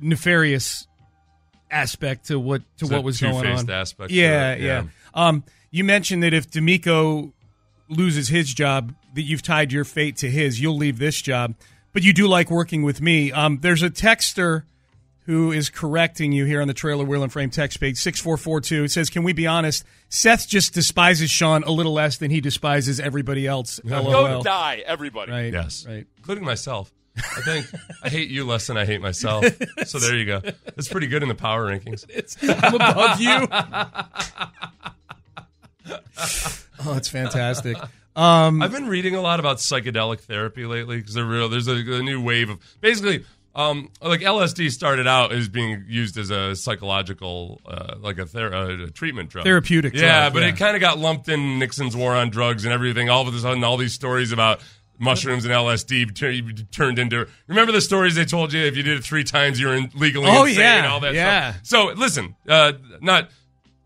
[0.00, 0.86] nefarious
[1.70, 3.70] aspect to what to what was going on.
[3.70, 4.64] aspect yeah, yeah.
[4.64, 4.82] yeah.
[5.14, 7.32] Um, you mentioned that if DeMeco
[7.88, 10.60] loses his job, that you've tied your fate to his.
[10.60, 11.54] You'll leave this job,
[11.92, 13.32] but you do like working with me.
[13.32, 14.64] Um, there's a texter
[15.26, 18.90] who is correcting you here on the trailer wheel and frame text page 6442 it
[18.90, 22.98] says can we be honest seth just despises sean a little less than he despises
[22.98, 24.02] everybody else LOL.
[24.10, 25.30] Go die, everybody.
[25.30, 25.86] right Yes.
[25.88, 26.92] right Including myself.
[27.16, 27.66] I think
[28.02, 29.44] I hate you less than I hate myself.
[29.86, 30.40] So there you go.
[30.76, 32.04] it's pretty good in the power rankings.
[32.64, 33.46] i'm above you
[36.84, 37.76] oh it's fantastic
[38.16, 41.48] um, I've been reading a lot about psychedelic therapy lately because they're real.
[41.48, 46.16] There's a, a new wave of basically, um, like LSD started out as being used
[46.18, 50.48] as a psychological, uh, like a, ther- a treatment drug, Therapeutic Yeah, drug, but yeah.
[50.50, 53.08] it kind of got lumped in Nixon's war on drugs and everything.
[53.10, 54.60] All of a sudden, all these stories about
[54.98, 57.26] mushrooms and LSD tur- turned into.
[57.46, 58.62] Remember the stories they told you?
[58.62, 60.60] If you did it three times, you were in- legally Oh, insane.
[60.60, 61.52] yeah, all that yeah.
[61.52, 61.60] stuff.
[61.64, 63.30] So listen, uh, not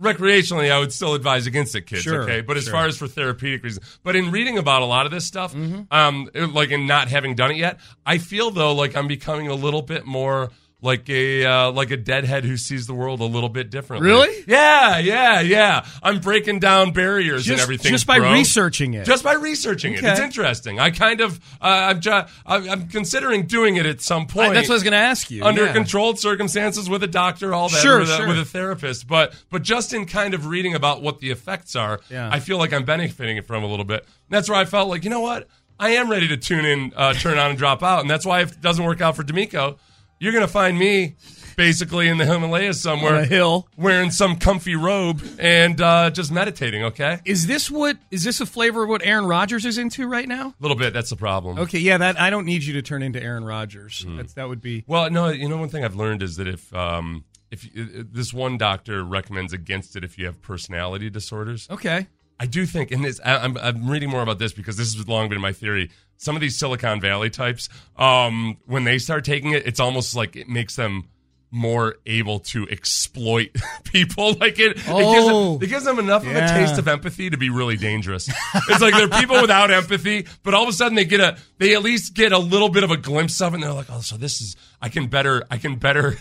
[0.00, 2.02] recreationally, I would still advise against it, kids.
[2.02, 2.72] Sure, okay, but as sure.
[2.72, 5.82] far as for therapeutic reasons, but in reading about a lot of this stuff, Mm-hmm.
[5.90, 9.54] um, like in not having done it yet, I feel though like I'm becoming a
[9.54, 10.50] little bit more.
[10.82, 14.08] Like a uh, like a deadhead who sees the world a little bit differently.
[14.08, 14.44] Really?
[14.46, 15.86] Yeah, yeah, yeah.
[16.02, 18.30] I'm breaking down barriers and just, everything just by bro.
[18.34, 20.78] researching it Just by researching it, it's interesting.
[20.78, 24.50] I kind of, uh, I'm, ju- I'm considering doing it at some point.
[24.50, 25.72] I- that's what I was going to ask you under yeah.
[25.72, 29.08] controlled circumstances with a doctor, all that, Sure, with, a, with a therapist.
[29.08, 32.28] But but just in kind of reading about what the effects are, Yeah.
[32.30, 34.06] I feel like I'm benefiting from a little bit.
[34.28, 35.48] That's where I felt like, you know what,
[35.80, 38.02] I am ready to tune in, uh, turn on, and drop out.
[38.02, 39.78] And that's why if it doesn't work out for DeMeco,
[40.18, 41.16] you're going to find me
[41.56, 43.68] basically in the Himalayas somewhere, On a hill.
[43.76, 46.84] wearing some comfy robe and uh, just meditating.
[46.84, 50.28] Okay, is this what is this a flavor of what aaron Rodgers is into right
[50.28, 50.92] now a little bit.
[50.92, 51.58] That's the problem.
[51.58, 54.02] okay yeah that i don't need you to turn into aaron Rodgers.
[54.02, 54.16] Hmm.
[54.16, 56.74] That's, that would be Well, no, you know one thing I've learned is that if
[56.74, 61.66] um, if uh, this one doctor recommends against it if you have personality disorders.
[61.70, 65.08] okay I do think, and this, I'm, I'm reading more about this because this has
[65.08, 65.90] long been my theory.
[66.18, 70.34] Some of these Silicon Valley types, um, when they start taking it, it's almost like
[70.36, 71.08] it makes them
[71.52, 73.50] more able to exploit
[73.84, 74.34] people.
[74.34, 75.54] Like it, it, gives Oh.
[75.54, 78.28] them, it gives them enough of a taste of empathy to be really dangerous.
[78.68, 81.74] it's like they're people without empathy, but all of a sudden they get a, they
[81.74, 84.00] at least get a little bit of a glimpse of it, and they're like, oh,
[84.00, 86.18] so this is, I can better, I can better.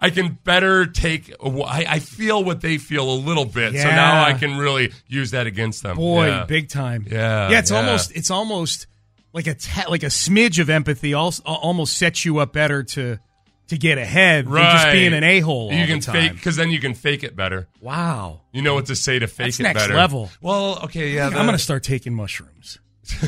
[0.00, 1.32] I can better take.
[1.40, 5.30] I, I feel what they feel a little bit, so now I can really use
[5.30, 5.96] that against them.
[5.96, 6.44] boy Yeah.
[6.44, 7.76] big time Yeah, yeah it's yeah.
[7.76, 8.88] almost it's almost
[9.32, 13.18] like a ta- like a smidge of empathy also almost sets you up better to
[13.68, 16.70] to get ahead than just being an a-hole all You the can fake because then
[16.70, 17.68] you can fake it better.
[17.80, 19.94] wow You know what to say to fake That's it next better.
[19.94, 20.30] level.
[20.42, 21.26] Well, okay, yeah.
[21.28, 22.78] i'm gonna start taking mushrooms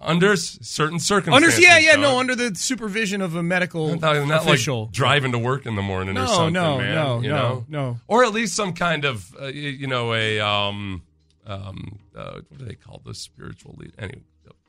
[0.00, 1.60] under certain under circumstances.
[1.62, 2.00] yeah yeah Sean.
[2.02, 5.74] no under the supervision of a medical Not, not official like driving to work in
[5.74, 6.94] the morning or No, something, no, man.
[6.94, 7.64] no, you no, know?
[7.68, 7.98] no.
[8.06, 11.02] Or at least some kind of, uh, you know, a um,
[11.46, 13.92] um, uh, what do they call those spiritual lead?
[13.98, 14.22] Anyway,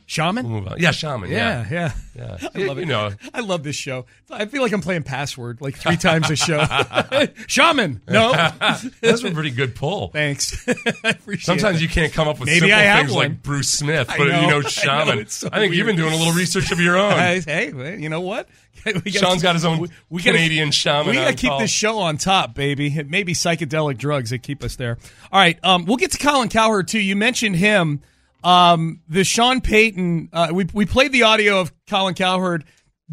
[0.07, 0.79] shaman we'll move on.
[0.79, 1.29] Yeah, shaman.
[1.31, 2.49] yeah Yeah, yeah yeah.
[2.55, 2.81] I love it.
[2.81, 4.05] you know, I love this show.
[4.29, 6.63] I feel like I'm playing password like three times a show.
[7.47, 8.31] Shaman, no,
[9.01, 10.09] that's a pretty good pull.
[10.09, 10.67] thanks.
[10.67, 11.81] I appreciate Sometimes it.
[11.83, 13.27] you can't come up with Maybe simple I have things one.
[13.29, 15.17] like Bruce Smith, but know, you know I know, shaman.
[15.17, 17.11] I, it's so think you've been doing a little research of your own.
[17.13, 18.47] I- hey, you know what?
[18.83, 21.07] Gotta- Sean's got his own we- we gotta- Canadian shaman.
[21.07, 21.59] We got to keep call.
[21.59, 22.87] this show on top, baby.
[22.95, 24.97] It may be psychedelic drugs that keep us there.
[25.31, 26.99] All right, um, we'll get to Colin Cowherd too.
[26.99, 28.01] You mentioned him.
[28.45, 32.63] Um, the Sean Payton, uh, we we played the audio of Colin Cowherd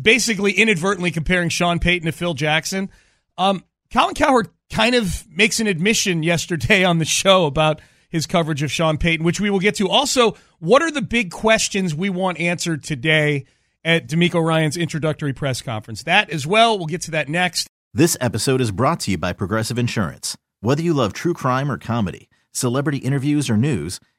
[0.00, 2.90] basically inadvertently comparing Sean Payton to Phil Jackson.
[3.38, 8.62] Um, Colin Cowherd kind of makes an admission yesterday on the show about his coverage
[8.62, 9.88] of Sean Payton, which we will get to.
[9.88, 13.46] Also, what are the big questions we want answered today
[13.84, 16.02] at DeMeco Ryan's introductory press conference?
[16.02, 16.76] That as well.
[16.76, 17.68] We'll get to that next.
[17.94, 20.36] This episode is brought to you by Progressive Insurance.
[20.60, 23.98] Whether you love true crime or comedy, celebrity interviews or news,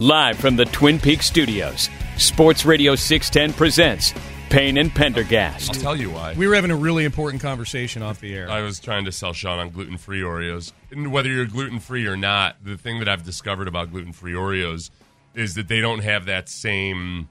[0.00, 4.14] Live from the Twin Peaks studios, Sports Radio 610 presents
[4.48, 5.70] Payne and Pendergast.
[5.74, 6.34] I'll tell you why.
[6.34, 8.48] We were having a really important conversation off the air.
[8.48, 10.70] I was trying to sell Sean on gluten free Oreos.
[10.92, 14.34] And whether you're gluten free or not, the thing that I've discovered about gluten free
[14.34, 14.90] Oreos
[15.34, 17.28] is that they don't have that same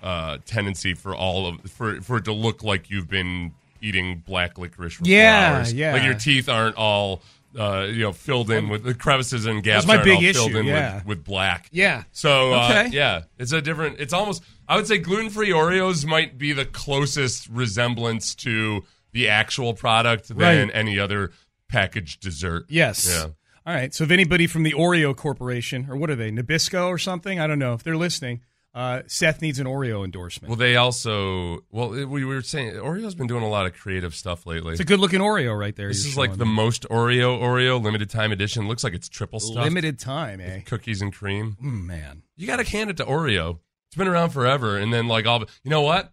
[0.00, 4.58] uh, tendency for all of for for it to look like you've been eating black
[4.58, 5.72] licorice for Yeah, four hours.
[5.72, 5.92] yeah.
[5.92, 7.20] Like your teeth aren't all
[7.58, 10.56] uh, you know filled in with the crevices and gaps my aren't big issue, filled
[10.56, 10.96] in yeah.
[10.96, 11.68] with, with black.
[11.72, 12.04] Yeah.
[12.12, 12.88] So uh, Okay.
[12.92, 14.00] yeah, it's a different.
[14.00, 14.42] It's almost.
[14.68, 20.28] I would say gluten free Oreos might be the closest resemblance to the actual product
[20.28, 20.70] than Right.
[20.74, 21.32] any other
[21.68, 22.66] packaged dessert.
[22.68, 23.08] Yes.
[23.08, 23.28] Yeah.
[23.66, 23.92] All right.
[23.94, 27.40] So if anybody from the Oreo Corporation, or what are they, Nabisco or something?
[27.40, 27.72] I don't know.
[27.74, 28.42] If they're listening,
[28.76, 30.50] uh, Seth needs an Oreo endorsement.
[30.50, 31.60] Well, they also.
[31.70, 34.72] Well, we were saying Oreo's been doing a lot of creative stuff lately.
[34.72, 35.88] it's a good looking Oreo right there.
[35.88, 36.52] this is like the me.
[36.52, 38.68] most Oreo Oreo limited time edition.
[38.68, 39.64] Looks like it's triple stuff.
[39.64, 40.60] limited time, eh?
[40.60, 41.56] cookies and cream.
[41.62, 42.22] Mm, man.
[42.36, 43.60] You got to hand it to Oreo.
[43.88, 45.40] It's been around forever, and then like all.
[45.64, 46.12] You know what?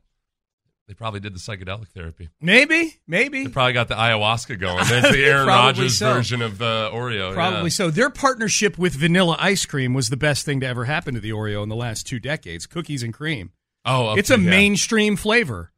[0.87, 2.29] They probably did the psychedelic therapy.
[2.41, 3.45] Maybe, maybe.
[3.45, 4.85] They probably got the ayahuasca going.
[4.89, 6.13] That's the Aaron Rodgers so.
[6.13, 7.33] version of the Oreo.
[7.33, 7.69] Probably yeah.
[7.69, 7.89] so.
[7.89, 11.29] Their partnership with vanilla ice cream was the best thing to ever happen to the
[11.29, 12.67] Oreo in the last two decades.
[12.67, 13.51] Cookies and cream.
[13.85, 14.49] Oh, okay, it's a yeah.
[14.49, 15.71] mainstream flavor.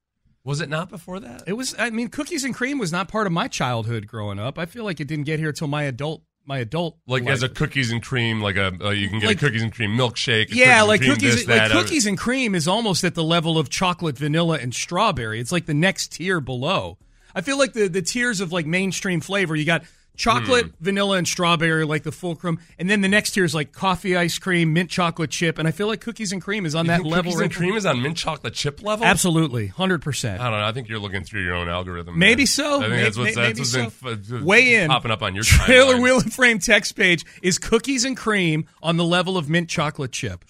[0.43, 1.43] Was it not before that?
[1.47, 1.75] It was.
[1.77, 4.57] I mean, cookies and cream was not part of my childhood growing up.
[4.57, 6.23] I feel like it didn't get here till my adult.
[6.47, 7.33] My adult Like life.
[7.33, 9.73] as a cookies and cream, like a uh, you can get Like- a cookies and
[9.73, 10.47] cream milkshake.
[10.51, 13.57] yeah, like cream cookies, this, like uh, cookies and cream is almost at the level
[13.57, 15.39] of chocolate, vanilla, and strawberry.
[15.39, 16.97] It's like the next tier below.
[17.33, 19.55] I feel like the the tiers of like mainstream flavor.
[19.55, 19.83] You got
[20.15, 20.71] chocolate, Hmm.
[20.83, 24.37] vanilla, and strawberry, like the fulcrum, and then the next tier is like coffee ice
[24.39, 27.03] cream, mint chocolate chip, and I feel like cookies and cream is on You that
[27.03, 27.15] level.
[27.31, 29.05] Cookies right and cream is on mint chocolate chip level.
[29.05, 30.41] Absolutely, hundred percent.
[30.41, 30.65] I don't know.
[30.65, 32.17] I think you're looking through your own algorithm.
[32.17, 32.47] Maybe man.
[32.47, 32.77] so.
[32.77, 34.45] I think May- that's what's, that's maybe what's been so.
[34.45, 34.87] Weigh in.
[34.89, 36.01] popping up on your trailer timeline.
[36.03, 40.11] wheel and frame text page is cookies and cream on the level of mint chocolate
[40.11, 40.43] chip.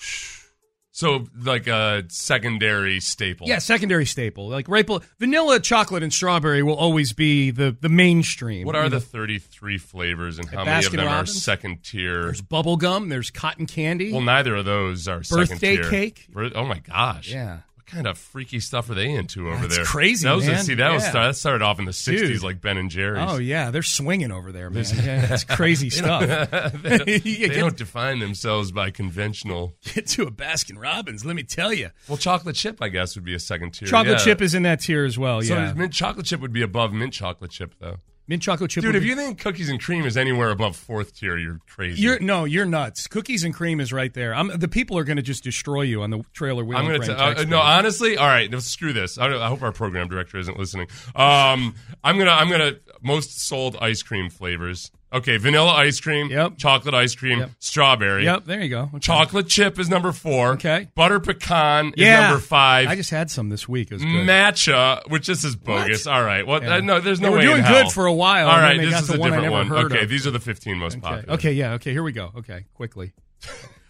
[0.96, 3.50] So like a secondary staple.
[3.50, 4.48] Yeah, secondary staple.
[4.48, 8.66] Like right below vanilla, chocolate, and strawberry will always be the the mainstream.
[8.66, 11.32] What are the 33 flavors and how At many of them Robbins?
[11.32, 12.24] are second tier?
[12.24, 13.10] There's bubble gum.
[13.10, 14.14] There's cotton candy.
[14.14, 15.90] Well, neither of those are second Birthday tier.
[15.90, 16.28] cake?
[16.30, 17.30] Bir- Oh my gosh.
[17.30, 17.58] Yeah.
[17.86, 19.86] What kind of freaky stuff are they into over That's there?
[19.86, 20.64] crazy, That was man.
[20.64, 21.12] see that was Yeah.
[21.12, 22.42] that started off in the 60s Dude.
[22.44, 23.24] like Ben and Jerry's.
[23.28, 24.84] oh yeah, they're swinging over there, man.
[25.04, 26.22] Yeah, it's crazy stuff.
[26.82, 29.76] they don't, they get- don't define themselves by conventional.
[29.94, 31.92] Get to a Baskin Robbins, let me tell you.
[32.08, 33.88] Well, chocolate chip, I guess, would be a second tier.
[33.88, 34.24] Chocolate yeah.
[34.24, 35.44] chip is in that tier as well.
[35.44, 37.98] So yeah, mint chocolate chip would be above mint chocolate chip, though.
[38.28, 38.84] Mint chocolate chip.
[38.84, 42.02] Dude, if be- you think cookies and cream is anywhere above fourth tier, you're crazy.
[42.02, 43.08] You're no, you're nuts.
[43.08, 44.34] Cookies and cream is right there.
[44.36, 46.78] I'm, the people are going to just destroy you on the trailer wheel.
[46.78, 48.18] I'm gonna frame t- uh, no, honestly.
[48.18, 49.18] All right, no, screw this.
[49.18, 50.88] I, don't- I hope our program director isn't listening.
[51.16, 54.92] Um, I'm gonna, I'm gonna most sold ice cream flavors.
[55.16, 56.30] Okay, vanilla ice cream.
[56.30, 56.58] Yep.
[56.58, 57.40] Chocolate ice cream.
[57.40, 57.52] Yep.
[57.60, 58.26] Strawberry.
[58.26, 58.82] Yep, there you go.
[58.84, 59.00] Okay.
[59.00, 60.52] Chocolate chip is number four.
[60.54, 60.90] Okay.
[60.94, 62.90] Butter pecan Yeah, is number five.
[62.90, 63.92] I just had some this week.
[63.92, 64.28] It was good.
[64.28, 66.06] Matcha, which this is bogus.
[66.06, 66.46] All right.
[66.46, 66.76] Well, Yeah.
[66.76, 68.72] uh, no, there's no They were way in doing good for a while, All right.
[68.72, 69.72] and then they this is the a one different one.
[69.86, 70.10] okay, of.
[70.10, 71.02] these are the 15 most Okay.
[71.02, 71.34] popular.
[71.36, 71.92] okay, yeah, okay.
[71.92, 72.32] Here we go.
[72.38, 73.14] Okay, quickly.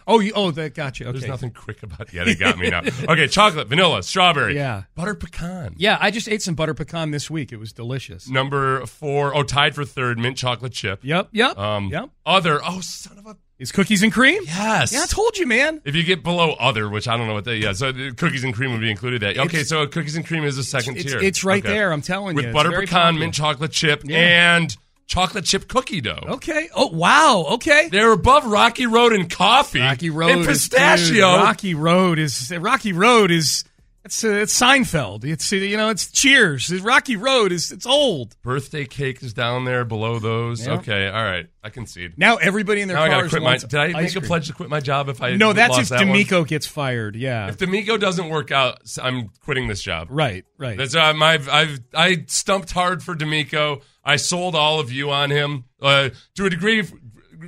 [0.08, 1.08] Oh, you, oh, that got you.
[1.08, 1.18] Okay.
[1.20, 2.14] There's nothing quick about.
[2.14, 2.82] Yeah, they got me now.
[3.10, 4.84] Okay, chocolate, vanilla, strawberry, Yeah.
[4.96, 5.74] butter pecan.
[5.78, 7.52] Yeah, I just ate some butter pecan this week.
[7.52, 8.30] It was delicious.
[8.30, 11.00] Number four, oh, tied for third, mint chocolate chip.
[11.04, 12.10] Yep, yep, Um, yep.
[12.26, 13.38] Other, oh, son of a.
[13.58, 14.42] Is cookies and cream?
[14.46, 14.92] Yes.
[14.92, 15.82] Yeah, I told you, man.
[15.86, 18.54] If you get below other, which I don't know what that, yeah, so cookies and
[18.54, 19.22] cream would be included.
[19.22, 21.20] That okay, It's- so cookies and cream is the second It's, tier.
[21.22, 21.74] it's right Okay.
[21.74, 21.94] there.
[21.94, 22.50] I'm telling with you.
[22.50, 23.20] With butter pecan, popular.
[23.20, 24.58] mint chocolate chip, Yeah.
[24.58, 24.76] and
[25.08, 26.24] chocolate chip cookie dough.
[26.28, 26.70] Okay.
[26.76, 27.46] Oh, wow.
[27.54, 27.90] Okay.
[27.90, 29.80] They're above Rocky Road and coffee.
[29.80, 31.14] Rocky Road and is- pistachio.
[31.14, 33.64] dude, Rocky Road is Rocky Road is
[34.06, 35.26] it's uh, it's Seinfeld.
[35.26, 36.72] It's uh, you know it's Cheers.
[36.82, 38.40] Rocky Road is it's old.
[38.44, 40.66] Birthday cake is down there below those.
[40.66, 40.74] Yeah.
[40.74, 42.14] Okay, all right, I concede.
[42.16, 43.58] Now everybody in their Now I cars quit my.
[43.58, 45.36] Did I make a pledge to quit my job if I?
[45.38, 46.16] No, that's if that one?
[46.16, 47.16] DeMeco gets fired.
[47.16, 47.48] Yeah.
[47.50, 50.10] If DeMeco doesn't work out, I'm quitting this job.
[50.12, 50.46] right.
[50.60, 50.78] Right.
[50.78, 51.42] That's uh, my.
[51.52, 53.82] I've I stumped hard for DeMeco.
[54.06, 56.84] I sold all of you on him uh, to a degree,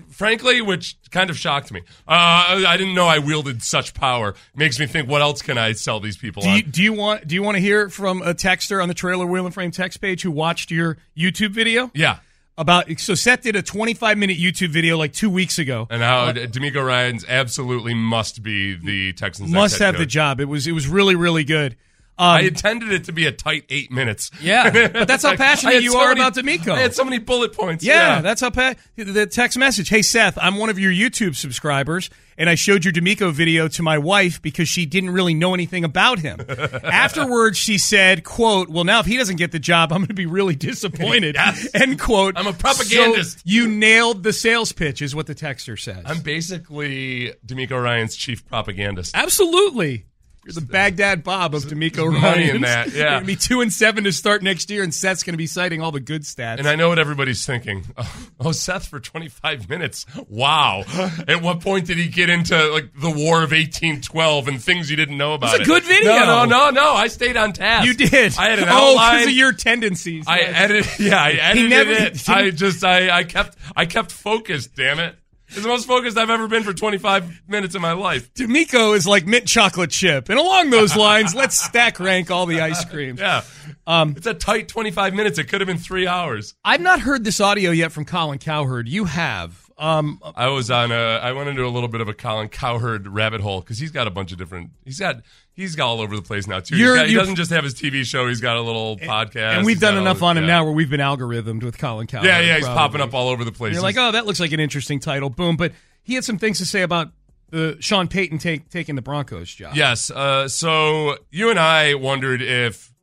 [0.09, 1.81] frankly, which kind of shocked me.
[2.07, 4.33] Uh, I didn't know I wielded such power.
[4.55, 6.55] Makes me think, what else can I sell these people do on?
[6.57, 9.27] you, do you want do you want to hear from a texter on the trailer
[9.27, 12.19] wheel and frame text page who watched your YouTube video yeah.
[12.57, 15.87] about so Seth did a 25 minute YouTube video like 2 weeks ago.
[15.91, 19.51] And how DeMeco Ryans absolutely must be the Texans.
[19.51, 20.39] Must have the job.
[20.39, 21.75] It was it was really really good.
[22.19, 24.31] I Um, intended it to be a tight eight minutes.
[24.41, 26.71] Yeah, but that's how passionate you so are many- about DeMeco.
[26.73, 27.83] I had so many bullet points.
[27.83, 29.89] Yeah, that's how pa- the text message.
[29.89, 33.83] Hey Seth, I'm one of your YouTube subscribers, and I showed your DeMeco video to
[33.83, 36.39] my wife because she didn't really know anything about him.
[36.83, 40.13] Afterwards, she said, "quote Well, now if he doesn't get the job, I'm going to
[40.13, 41.67] be really disappointed." Yes.
[41.73, 42.35] End quote.
[42.37, 43.37] I'm a propagandist.
[43.39, 46.01] So you nailed the sales pitch, is what the texter says.
[46.05, 49.11] I'm basically DeMeco Ryans chief propagandist.
[49.15, 50.05] Absolutely.
[50.47, 52.55] You're the Baghdad Bob of DeMeco Ryan.
[52.57, 53.15] in that, yeah.
[53.15, 55.81] Gonna be two and seven to start next year, and Seth's going to be citing
[55.81, 56.59] all the good stats.
[56.59, 57.83] And I know what everybody's thinking.
[58.39, 60.05] Oh, oh, Seth for 25 minutes.
[60.29, 60.83] Wow.
[61.27, 64.95] At what point did he get into like the War of 1812 and things you
[64.95, 65.55] didn't know about?
[65.55, 66.11] It's a good video.
[66.11, 66.93] No, no, no, no.
[66.93, 67.87] I stayed on task.
[67.87, 68.37] You did.
[68.37, 70.25] I had an oh, because of your tendencies.
[70.27, 70.53] I Yes.
[70.55, 70.99] edited.
[70.99, 72.29] Yeah, I edited never- it.
[72.29, 74.75] I just, I, I kept, I kept focused.
[74.75, 75.15] Damn it.
[75.49, 78.33] It's the most focused I've ever been for 25 minutes in my life.
[78.33, 80.27] DeMeco is like mint chocolate chip.
[80.29, 83.19] And along those lines, let's stack rank all the ice creams.
[83.19, 83.43] Yeah.
[83.85, 85.39] Um, It's a tight 25 minutes.
[85.39, 86.53] It could have been three hours.
[86.65, 88.89] I've not heard this audio yet from Colin Cowherd.
[88.89, 89.66] You have.
[89.79, 90.95] Um, I was on a.
[90.95, 94.07] I went into a little bit of a Colin Cowherd rabbit hole because he's got
[94.07, 94.71] a bunch of different.
[94.85, 95.17] He's got.
[95.53, 96.77] He's got all over the place now too.
[96.95, 98.27] Got- he doesn't just have his TV show.
[98.27, 99.57] He's got a little podcast.
[99.57, 100.47] and we've done enough all- on him yeah.
[100.49, 102.25] now where we've been algorithmed with Colin Cowherd.
[102.25, 102.55] Yeah, yeah.
[102.55, 102.77] He's probably.
[102.79, 103.73] popping up all over the place.
[103.73, 105.29] You're like, oh, that looks like an interesting title.
[105.29, 105.57] Boom.
[105.57, 107.09] But he had some things to say about
[107.49, 109.75] the Sean Payton take, taking the Broncos job.
[109.75, 110.11] Yes.
[110.11, 112.93] Uh, so you and I wondered if,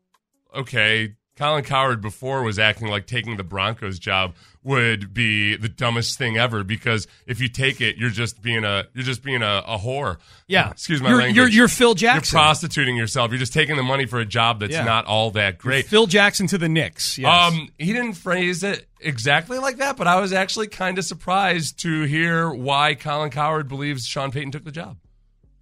[0.55, 6.17] okay, Colin Cowherd before was acting like taking the Broncos job would be the dumbest
[6.17, 9.63] thing ever because if you take it, you're just being a you're just being a,
[9.67, 10.19] a whore.
[10.47, 10.71] Yeah.
[10.71, 11.37] Excuse my You're- language.
[11.37, 12.37] you're- you're Phil Jackson.
[12.37, 13.31] You're prostituting yourself.
[13.33, 14.85] You're just taking the money for a job that's Yeah.
[14.85, 15.87] not all that great.
[15.87, 17.19] Phil Jackson to the Knicks.
[17.19, 17.53] Yes.
[17.53, 21.81] Um, he didn't phrase it exactly like that, but I was actually kind of surprised
[21.81, 24.99] to hear why Colin Cowherd believes Sean Payton took the job.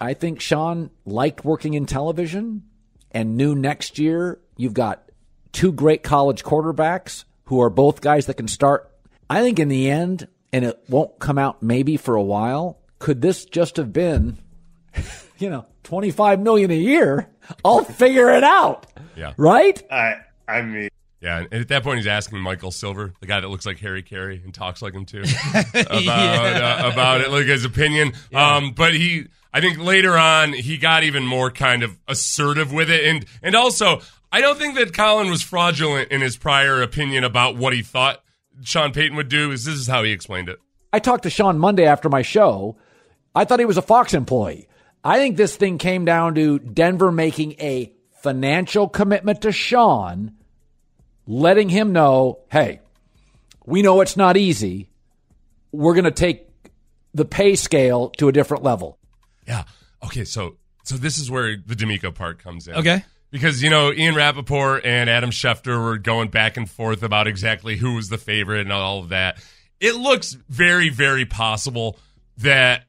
[0.00, 2.64] I think Sean liked working in television
[3.10, 5.02] and knew next year you've got
[5.52, 8.90] two great college quarterbacks who are both guys that can start.
[9.28, 13.20] I think in the end, and it won't come out maybe for a while, could
[13.22, 14.38] this just have been,
[15.38, 17.28] you know, 25 million a year?
[17.64, 18.86] I'll figure it out.
[19.16, 19.34] Yeah.
[19.36, 19.82] Right?
[19.90, 20.88] I I mean,
[21.20, 24.02] Yeah, and at that point, he's asking Michael Silver, the guy that looks like Harry
[24.02, 25.22] Caray and talks like him too,
[25.74, 28.12] about uh, about it, like his opinion.
[28.34, 32.90] Um, but he, I think later on, he got even more kind of assertive with
[32.90, 34.00] it, and and also,
[34.32, 38.24] I don't think that Colin was fraudulent in his prior opinion about what he thought
[38.62, 39.50] Sean Payton would do.
[39.50, 40.58] Is this is how he explained it?
[40.92, 42.76] I talked to Sean Monday after my show.
[43.34, 44.68] I thought he was a Fox employee.
[45.04, 47.92] I think this thing came down to Denver making a
[48.22, 50.32] financial commitment to Sean,
[51.26, 52.80] letting him know, hey,
[53.66, 54.88] we know it's not easy.
[55.72, 56.48] We're going to take
[57.12, 58.98] the pay scale to a different level.
[59.46, 59.64] Yeah.
[60.04, 60.24] Okay.
[60.24, 62.74] So so this is where the DeMeco part comes in.
[62.76, 63.04] Okay.
[63.32, 67.76] Because you know Ian Rapoport and Adam Schefter were going back and forth about exactly
[67.76, 69.42] who was the favorite and all of that.
[69.80, 71.98] It looks very very possible
[72.36, 72.84] that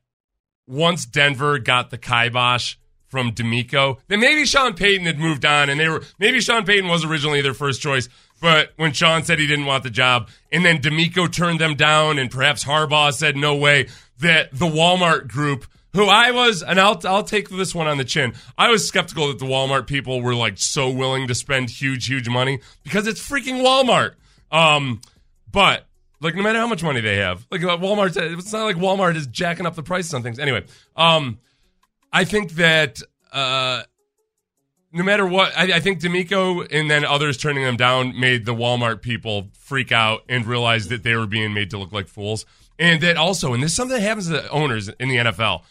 [0.67, 2.75] once Denver got the kibosh
[3.07, 6.89] from DeMeco, then maybe Sean Payton had moved on, and they were maybe Sean Payton
[6.89, 8.09] was originally their first choice.
[8.41, 12.19] But when Sean said he didn't want the job, and then DeMeco turned them down,
[12.19, 13.87] and perhaps Harbaugh said no way,
[14.19, 18.03] that the Walmart group, who I was, and I'll I'll take this one on the
[18.03, 18.33] chin.
[18.57, 22.27] I was skeptical that the Walmart people were like so willing to spend huge, huge
[22.29, 24.13] money because it's freaking Walmart.
[24.51, 25.01] Um,
[25.51, 25.85] but
[26.19, 29.15] Like no matter how much money they have, like uh, Walmart, it's not like Walmart
[29.15, 30.39] is jacking up the prices on things.
[30.39, 30.63] Anyway,
[30.95, 31.37] um,
[32.13, 33.01] I think that
[33.31, 33.83] uh,
[34.93, 38.53] no matter what, I, I think DeMeco and then others turning them down made the
[38.55, 42.45] Walmart people freak out and realize that they were being made to look like fools,
[42.79, 45.63] and that also, and this is something that happens to the owners in the NFL,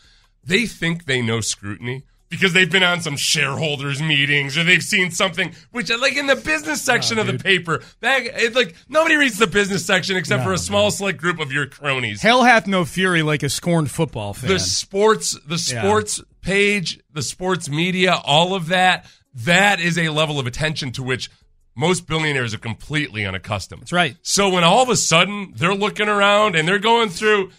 [0.44, 5.10] they think they know scrutiny because they've been on some shareholders meetings or they've seen
[5.10, 9.16] something which uh, like in the business section of the paper that it's like nobody
[9.16, 12.42] reads the business section except No, for a small select group of your cronies Hell
[12.42, 14.48] hath no fury like a scorned football fan.
[14.50, 15.82] the sports the Yeah.
[15.82, 21.02] sports page the sports media all of that that is a level of attention to
[21.02, 21.30] which
[21.74, 24.16] most billionaires are completely unaccustomed That's right.
[24.22, 27.50] so when all of a sudden they're looking around and they're going through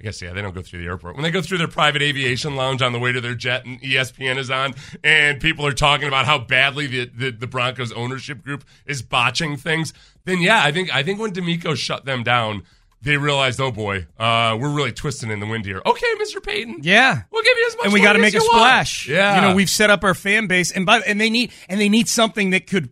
[0.00, 1.14] I guess yeah, they don't go through the airport.
[1.14, 3.80] When they go through their private aviation lounge on the way to their jet and
[3.82, 4.74] ESPN is on
[5.04, 9.58] and people are talking about how badly the, the, the Broncos ownership group is botching
[9.58, 9.92] things,
[10.24, 12.62] then yeah, I think I think when DeMeco shut them down,
[13.02, 15.82] they realized, oh boy, uh, we're really twisting in the wind here.
[15.84, 16.42] Okay, Mr.
[16.42, 16.78] Payton.
[16.82, 17.22] Yeah.
[17.30, 19.06] We'll give you as much and we got to make a splash.
[19.06, 19.36] Yeah.
[19.36, 21.88] You know, we've set up our fan base and by, and they need and they
[21.88, 22.90] need something that could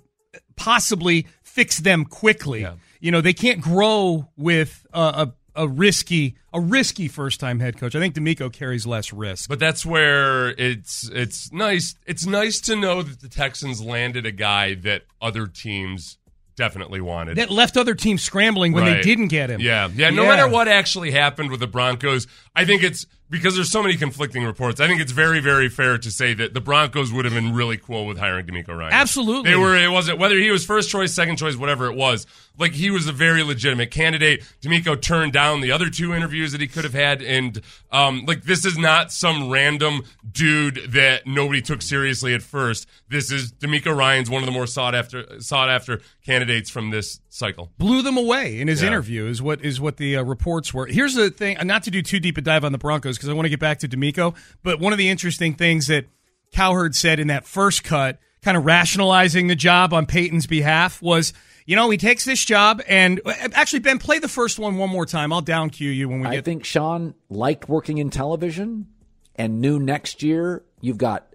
[0.56, 2.66] possibly fix them quickly.
[3.00, 7.76] You know, they can't grow with a, a, a risky a risky first time head
[7.76, 7.94] coach.
[7.94, 9.48] I think DeMeco carries less risk.
[9.50, 11.96] But that's where it's it's nice.
[12.06, 16.16] It's nice to know that the Texans landed a guy that other teams
[16.56, 17.36] definitely wanted.
[17.36, 19.60] That left other teams scrambling when they didn't get him.
[19.60, 20.10] Yeah, yeah.
[20.10, 23.96] No matter what actually happened with the Broncos, I think it's because there's so many
[23.96, 24.80] conflicting reports.
[24.80, 27.76] I think it's very, very fair to say that the Broncos would have been really
[27.76, 28.92] cool with hiring DeMeco Ryan.
[28.92, 29.50] Absolutely.
[29.50, 29.76] they were.
[29.76, 32.26] It wasn't whether he was first choice, second choice, whatever it was.
[32.58, 34.42] Like he was a very legitimate candidate.
[34.62, 37.60] DeMeco turned down the other two interviews that he could have had, and
[37.92, 42.88] um, like this is not some random dude that nobody took seriously at first.
[43.08, 47.20] This is DeMeco Ryans one of the more sought after sought after candidates from this
[47.28, 47.70] cycle.
[47.78, 48.88] blew them away in his Yeah.
[48.88, 50.86] interview is what is what the uh, reports were.
[50.86, 53.32] Here's the thing, not to do too deep a dive on the Broncos because I
[53.34, 56.06] want to get back to DeMeco, but one of the interesting things that
[56.52, 61.32] Cowherd said in that first cut, kind of rationalizing the job on Payton's behalf, was.
[61.66, 63.20] You know, he takes this job, and
[63.52, 65.34] actually, Ben, play the first one one more time.
[65.34, 66.46] I'll down cue you when we I get.
[66.46, 68.86] think Sean liked working in television
[69.34, 71.26] and knew next year you've got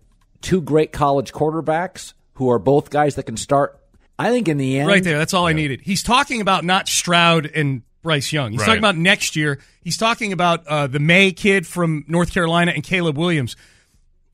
[0.41, 3.79] two great college quarterbacks who are both guys that can start.
[4.17, 5.19] I think in the end, Right there.
[5.19, 5.81] That's all I needed.
[5.81, 8.51] He's talking about not Stroud and Bryce Young.
[8.51, 8.68] He's Right.
[8.68, 9.60] talking about next year.
[9.84, 13.56] He's talking about uh, the Maye kid from North Carolina and Caleb Williams.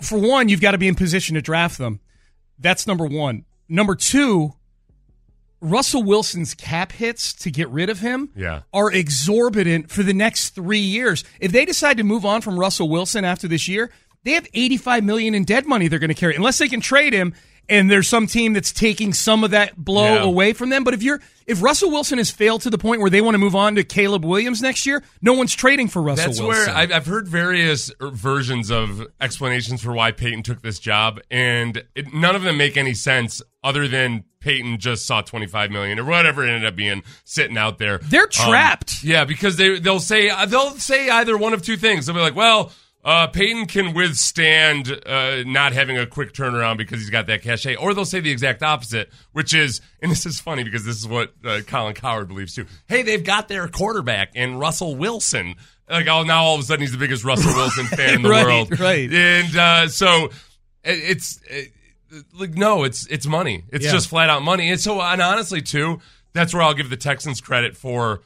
[0.01, 1.99] For one, you've got to be in position to draft them.
[2.57, 3.45] That's number one.
[3.69, 4.53] Number two,
[5.61, 8.61] Russell Wilson's cap hits to get rid of him Yeah.
[8.73, 11.23] are exorbitant for the next three years.
[11.39, 13.91] If they decide to move on from Russell Wilson after this year,
[14.23, 17.13] they have 85 million in dead money they're going to carry unless they can trade
[17.13, 17.33] him
[17.69, 20.23] and there's some team that's taking some of that blow Yeah.
[20.23, 20.83] away from them.
[20.83, 23.39] But if you're if Russell Wilson has failed to the point where they want to
[23.39, 26.67] move on to Caleb Williams next year, no one's trading for Russell That's Wilson.
[26.67, 31.19] where I've, I've heard various er, versions of explanations for why Payton took this job,
[31.31, 35.97] and it, none of them make any sense other than Payton just saw 25 million
[35.99, 37.97] or whatever it ended up being sitting out there.
[37.97, 39.03] They're Um, trapped.
[39.03, 42.05] yeah, because they they'll say they'll say either one of two things.
[42.05, 42.71] They'll be like, well.
[43.03, 47.75] Uh, Payton can withstand uh, not having a quick turnaround because he's got that cachet,
[47.77, 51.07] or they'll say the exact opposite, which is, and this is funny because this is
[51.07, 52.65] what uh, Colin Cowherd believes too.
[52.87, 55.55] Hey, they've got their quarterback in Russell Wilson.
[55.89, 58.29] Like, oh, now all of a sudden he's the biggest Russell Wilson fan in the
[58.29, 59.11] Right, world, right.
[59.11, 60.25] And uh, so
[60.83, 61.71] it, it's it,
[62.37, 63.63] like no, it's it's money.
[63.71, 63.91] It's Yeah.
[63.93, 64.69] just flat out money.
[64.69, 65.99] And so, and honestly, too,
[66.33, 68.21] that's where I'll give the Texans credit for.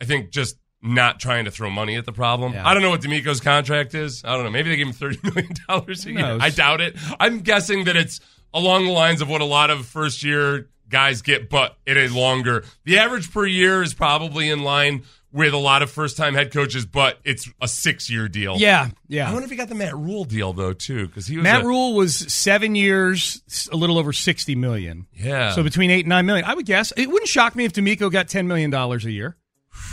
[0.00, 2.54] I think just not trying to throw money at the problem.
[2.56, 4.24] I don't know what DeMeco's contract is.
[4.24, 4.50] I don't know.
[4.50, 6.38] Maybe they gave him thirty million dollars a year.
[6.40, 6.96] I doubt it.
[7.20, 8.20] I'm guessing that it's
[8.52, 12.14] along the lines of what a lot of first year guys get, but it is
[12.14, 12.64] longer.
[12.84, 16.52] The average per year is probably in line with a lot of first time head
[16.52, 18.56] coaches, but it's a six year deal.
[18.58, 19.30] Yeah, yeah.
[19.30, 21.62] I wonder if he got the Matt Rhule deal though too, because he was Matt
[21.62, 23.40] a- Rhule was seven years,
[23.72, 25.06] a little over sixty million.
[25.14, 25.52] Yeah.
[25.52, 28.10] So between eight and nine million, I would guess it wouldn't shock me if DeMeco
[28.12, 29.36] got ten million dollars a year.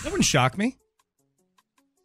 [0.04, 0.76] That wouldn't shock me.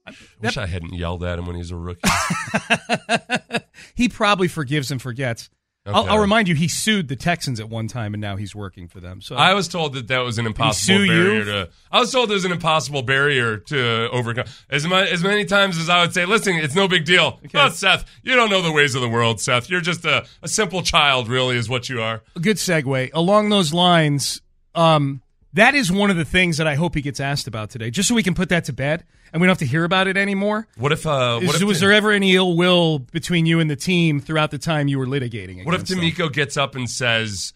[0.06, 2.02] I wish I hadn't yelled at him when he was a rookie.
[3.94, 5.50] He probably forgives and forgets.
[5.86, 8.88] I'll, I'll remind you, he sued the Texans at one time, and now he's working
[8.88, 9.20] for them.
[9.20, 11.10] So I was told that that was an impossible sue you?
[11.10, 11.70] barrier to.
[11.92, 14.46] I was told there was an impossible barrier to overcome.
[14.70, 17.38] As, mu- as many times as I would say, listen, it's no big deal.
[17.52, 19.68] Oh, Seth, you don't know the ways of the world, Seth.
[19.68, 22.22] You're just a, a simple child, really, is what you are.
[22.34, 23.10] a good segue.
[23.12, 24.40] Along those lines,
[24.74, 25.20] um,
[25.52, 28.08] that is one of the things that I hope he gets asked about today, just
[28.08, 29.04] so we can put that to bed
[29.34, 30.66] and we don't have to hear about it anymore.
[30.76, 31.06] What if?
[31.06, 34.20] Uh, Is- what if was there ever any ill will between you and the team
[34.20, 35.66] throughout the time you were litigating?
[35.66, 36.00] What if against them?
[36.00, 37.52] DeMeco gets up and says,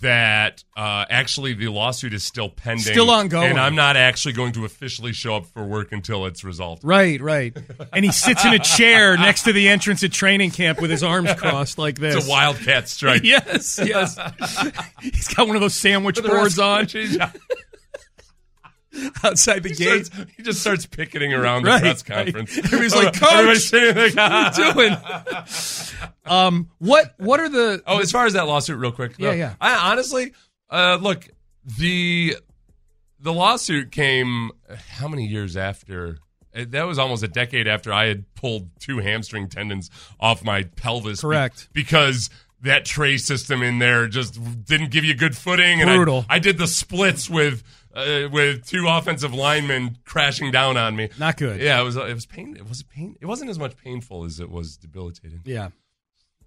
[0.00, 3.50] that uh, actually the lawsuit is still pending, Still ongoing.
[3.50, 6.82] and I'm not actually going to officially show up for work until it's resolved.
[6.82, 7.54] Right, right.
[7.92, 11.02] And he sits in a chair next to the entrance at training camp with his
[11.02, 12.16] arms crossed like this.
[12.16, 13.22] It's a wildcat strike.
[13.24, 14.18] yes, yes.
[15.02, 16.86] He's got one of those sandwich boards on
[19.24, 20.06] outside the He, gate.
[20.06, 22.24] starts, he just starts picketing around the Right, press right.
[22.26, 22.58] conference.
[22.64, 26.06] Everybody's like, "Coach, Everybody's sitting like, What are you doing?
[26.24, 27.82] Um, what what are the?
[27.86, 29.14] Oh, as far as that lawsuit, real quick.
[29.18, 29.54] Yeah, yeah.
[29.60, 30.32] I honestly,
[30.70, 31.28] uh, look,
[31.78, 32.36] the
[33.20, 34.50] the lawsuit came
[34.90, 36.18] how many years after?
[36.54, 39.90] Uh, That was almost a decade after I had pulled two hamstring tendons
[40.20, 41.20] off my pelvis.
[41.20, 41.68] be- Correct.
[41.72, 42.30] because
[42.62, 45.80] that tray system in there just didn't give you good footing.
[45.80, 46.24] And I- Brutal.
[46.28, 47.62] I, did the splits with.
[47.94, 51.60] Uh, with two offensive linemen crashing down on me, Not good.
[51.60, 51.96] Yeah, it was.
[51.96, 52.56] It was pain.
[52.56, 53.16] It was pain.
[53.20, 55.68] It wasn't as much painful as it was debilitating Yeah,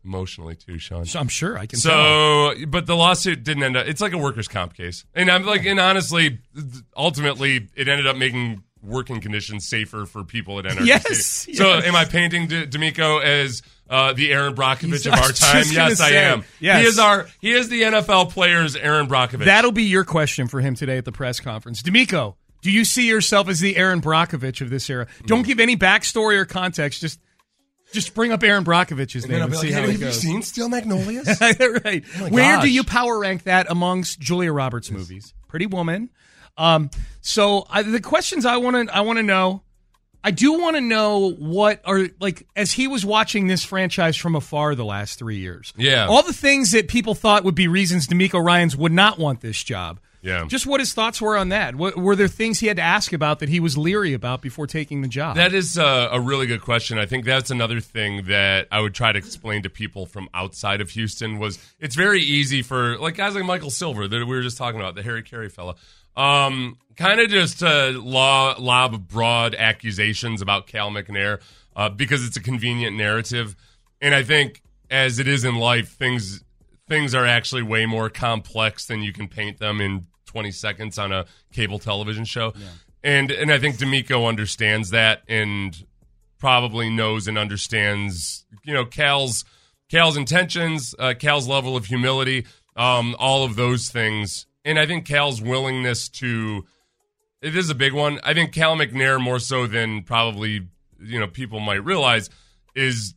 [0.04, 1.06] emotionally too, Sean.
[1.16, 1.80] I'm sure I can.
[1.80, 2.54] tell.
[2.56, 3.88] So, but the lawsuit didn't end up.
[3.88, 6.40] It's like a workers' comp case, and I'm like, and honestly,
[6.96, 10.86] ultimately, it ended up making working conditions safer for people at NRG.
[10.86, 11.26] Yes,
[11.58, 11.86] So, yes.
[11.86, 15.64] am I painting D- DeMeco as uh, the Erin Brockovich He's- of our time?
[15.64, 16.44] just gonna Yes, I am.
[16.60, 16.82] yes.
[16.82, 17.28] He is our.
[17.42, 19.46] He is the NFL player's Erin Brockovich.
[19.46, 21.82] That'll be your question for him today at the press conference.
[21.82, 25.08] DeMeco, do you see yourself as the Erin Brockovich of this era?
[25.26, 27.02] Don't give any backstory or context.
[27.02, 27.20] Just
[27.94, 30.02] just bring up Erin Brockovich's and name and be see like, how hey, it have
[30.02, 31.40] you seen Steel Magnolias?
[31.42, 32.04] right.
[32.18, 35.34] Oh my Where do you power rank that amongst Julia Roberts movies?
[35.48, 36.10] Pretty Woman.
[36.58, 36.90] Um,
[37.22, 39.62] so I, the questions I want to I want to know.
[40.26, 44.36] I do want to know what are like as he was watching this franchise from
[44.36, 45.72] afar the last three years.
[45.78, 46.08] Yeah.
[46.08, 49.64] all the things that people thought would be reasons DeMeco Ryans would not want this
[49.64, 50.00] job.
[50.24, 50.46] Yeah.
[50.48, 51.76] just what his thoughts were on that.
[51.76, 54.66] What, were there things he had to ask about that he was leery about before
[54.66, 55.36] taking the job?
[55.36, 56.98] That is uh, a really good question.
[56.98, 60.82] I think that's another thing that I would try to explain to people from outside
[60.82, 64.42] of Houston was it's very easy for like guys like Michael Silver that we were
[64.42, 65.76] just talking about, the Harry Caray fella,
[66.16, 71.42] um, kind of just uh, law, lob broad accusations about Cal McNair
[71.76, 73.56] uh, because it's a convenient narrative,
[74.02, 76.44] and I think as it is in life, things
[76.88, 81.12] things are actually way more complex than you can paint them in 20 seconds on
[81.12, 82.54] a cable television show.
[83.04, 85.76] And and I think DeMeco understands that and
[86.40, 89.46] probably knows and understands, you know, Cal's
[89.90, 92.46] Cal's intentions, uh, Cal's level of humility,
[92.76, 94.46] um, all of those things.
[94.66, 96.66] And I think Cal's willingness to
[97.42, 98.20] it is a big one.
[98.24, 100.68] I think Cal McNair more so than probably
[101.00, 102.30] you know people might realize
[102.76, 103.14] is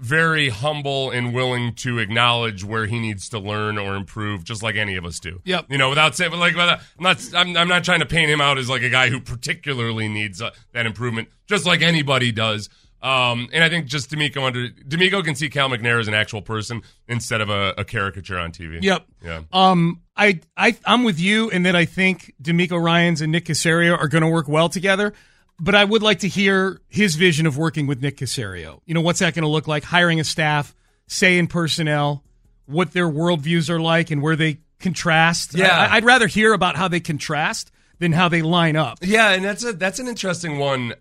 [0.00, 4.76] very humble and willing to acknowledge where he needs to learn or improve, just like
[4.76, 5.40] any of us do.
[5.44, 5.66] Yep.
[5.70, 8.40] You know, without saying, like, without, I'm not, I'm, I'm not trying to paint him
[8.40, 12.68] out as like a guy who particularly needs uh, that improvement, just like anybody does.
[13.00, 16.42] Um, and I think just DeMeco under DeMeco can see Cal McNair as an actual
[16.42, 18.82] person instead of a, a caricature on TV.
[18.82, 19.06] Yep.
[19.24, 19.42] Yeah.
[19.52, 23.96] Um, I, I, I'm with you in that I think DeMeco Ryans and Nick Caserio
[23.96, 25.12] are going to work well together.
[25.60, 28.80] But I would like to hear his vision of working with Nick Caserio.
[28.84, 29.82] You know, what's that going to look like?
[29.82, 30.74] Hiring a staff,
[31.08, 32.24] say in personnel,
[32.66, 35.54] what their worldviews are like, and where they contrast.
[35.54, 35.76] Yeah.
[35.76, 38.98] I, I'd rather hear about how they contrast than how they line up.
[39.02, 40.94] Yeah, and that's a that's an interesting one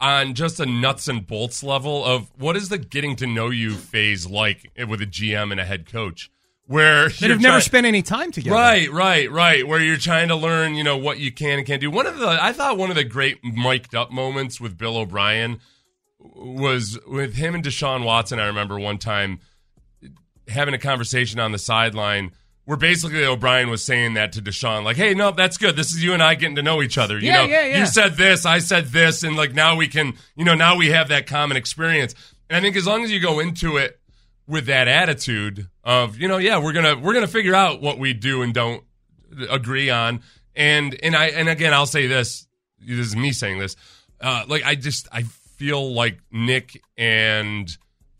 [0.00, 3.74] on just a nuts and bolts level of what is the getting to know you
[3.74, 6.30] phase like with a GM and a head coach
[6.68, 8.54] where have never spent any time together.
[8.54, 9.66] Right, right, right.
[9.66, 11.90] Where you're trying to learn, you know, what you can and can't do.
[11.90, 15.60] One of the, I thought one of the great mic'd up moments with Bill O'Brien
[16.18, 18.38] was with him and Deshaun Watson.
[18.38, 19.40] I remember one time
[20.46, 22.32] having a conversation on the sideline
[22.68, 25.74] where basically O'Brien was saying that to Deshaun, like, "Hey, no, that's good.
[25.74, 27.18] This is you and I getting to know each other.
[27.18, 27.78] You Yeah, know, yeah, yeah.
[27.78, 30.90] you said this, I said this, and like now we can, you know, now we
[30.90, 32.14] have that common experience."
[32.50, 33.98] And I think as long as you go into it
[34.46, 38.12] with that attitude of, you know, yeah, we're gonna we're gonna figure out what we
[38.12, 38.84] do and don't
[39.48, 40.20] agree on,
[40.54, 42.46] and and I and again, I'll say this.
[42.86, 43.76] This is me saying this.
[44.20, 47.66] Uh, like I just I feel like Nick and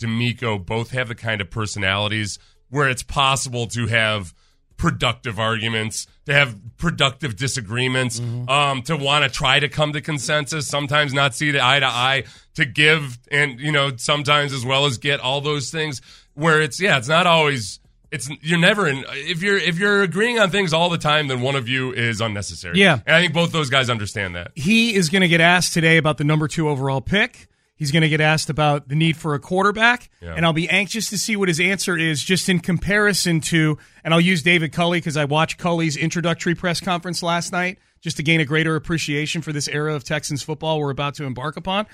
[0.01, 2.39] DeMeco both have the kind of personalities
[2.71, 4.33] where it's possible to have
[4.79, 10.67] productive arguments, to have productive disagreements, um, to want to try to come to consensus,
[10.67, 12.25] sometimes not see the eye to eye,
[12.55, 16.01] to give and you know sometimes as well as get all those things.
[16.35, 17.81] Where it's yeah, it's not always.
[18.11, 21.43] It's you're never in if you're if you're agreeing on things all the time, then
[21.43, 22.79] one of you is unnecessary.
[22.79, 23.01] Yeah.
[23.07, 24.53] and I think both those guys understand that.
[24.55, 27.49] he is going to get asked today about the number two overall pick.
[27.79, 30.35] He's going to get asked about the need for a quarterback, Yeah.
[30.35, 33.79] and I'll be anxious to see what his answer is, just in comparison to.
[34.05, 38.17] And I'll use David Culley because I watched Culley's introductory press conference last night, just
[38.17, 41.57] to gain a greater appreciation for this era of Texans football we're about to embark
[41.57, 41.87] upon.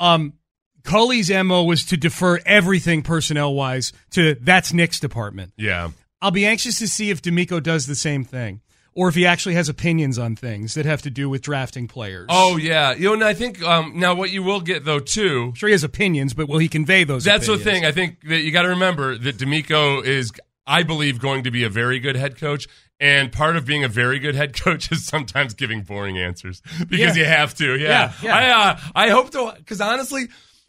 [0.00, 0.32] Um,
[0.84, 5.52] Culley's mo was to defer everything personnel wise to that's Nick's department.
[5.56, 5.90] Yeah.
[6.22, 8.60] I'll be anxious to see if DeMeco does the same thing,
[8.96, 12.26] or if he actually has opinions on things that have to do with drafting players.
[12.30, 15.52] Oh yeah, you know, and I think um, now what you will get though too.
[15.54, 17.22] sure he has opinions, but will he convey those?
[17.22, 17.84] That's the thing.
[17.84, 20.32] I think that you got to remember that DeMeco is,
[20.66, 22.66] I believe, going to be a very good head coach.
[22.98, 27.14] And part of being a very good head coach is sometimes giving boring answers because
[27.16, 27.22] Yeah.
[27.22, 27.78] you have to.
[27.78, 28.34] Yeah, Yeah, yeah.
[28.34, 30.28] I uh, I hope to because honestly.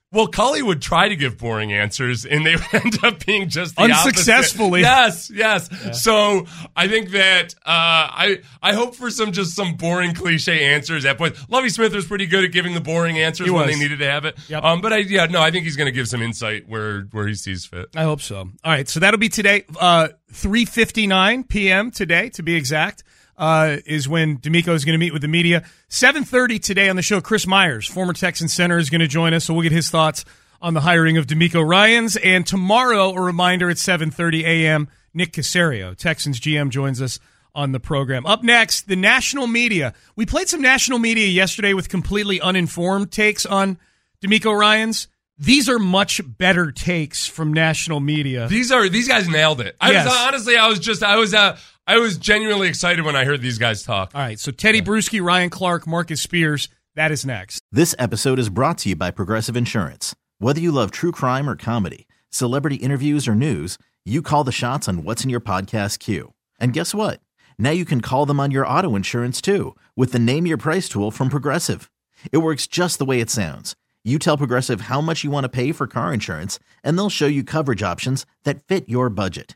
[0.09, 3.75] Well, Culley would try to give boring answers, and they would end up being just
[3.75, 4.07] the opposite.
[4.07, 4.81] Unsuccessfully.
[4.81, 5.69] Yes, yes.
[6.01, 6.45] So
[6.75, 11.17] I think that uh, I I hope for some just some boring cliche answers at
[11.17, 11.43] points.
[11.49, 14.23] Lovie Smith was pretty good at giving the boring answers when they needed to have
[14.23, 14.37] it.
[14.47, 14.63] Yep.
[14.63, 17.27] Um, but I yeah no, I think he's going to give some insight where where
[17.27, 17.89] he sees fit.
[17.95, 18.37] I hope so.
[18.37, 21.91] All right, so that'll be today, uh, three fifty nine p.m.
[21.91, 23.03] today, to be exact.
[23.37, 25.63] Uh, is when DeMeco is going to meet with the media.
[25.89, 27.21] Seven thirty today on the show.
[27.21, 30.25] Chris Myers, former Texan center, is going to join us, so we'll get his thoughts
[30.59, 32.15] on the hiring of DeMeco Ryans.
[32.15, 34.87] And tomorrow, a reminder at seven thirty a.m.
[35.13, 37.19] Nick Caserio, Texans GM, joins us
[37.53, 38.25] on the program.
[38.25, 39.93] Up next, the national media.
[40.15, 43.77] We played some national media yesterday with completely uninformed takes on
[44.23, 45.07] DeMeco Ryans.
[45.39, 48.47] These are much better takes from national media.
[48.47, 49.75] These are these guys nailed it.
[49.79, 50.05] I Yes.
[50.07, 51.55] was honestly I was just I was uh,
[51.89, 54.11] I was genuinely excited when I heard these guys talk.
[54.13, 57.61] All right, so Tedy Bruschi, Ryan Clark, Marcus Spears, that is next.
[57.71, 60.13] This episode is brought to you by Progressive Insurance.
[60.37, 64.89] Whether you love true crime or comedy, celebrity interviews or news, you call the shots
[64.89, 66.33] on what's in your podcast queue.
[66.59, 67.21] And guess what?
[67.57, 70.89] Now you can call them on your auto insurance too with the Name Your Price
[70.89, 71.89] tool from Progressive.
[72.33, 73.77] It works just the way it sounds.
[74.03, 77.27] You tell Progressive how much you want to pay for car insurance, and they'll show
[77.27, 79.55] you coverage options that fit your budget.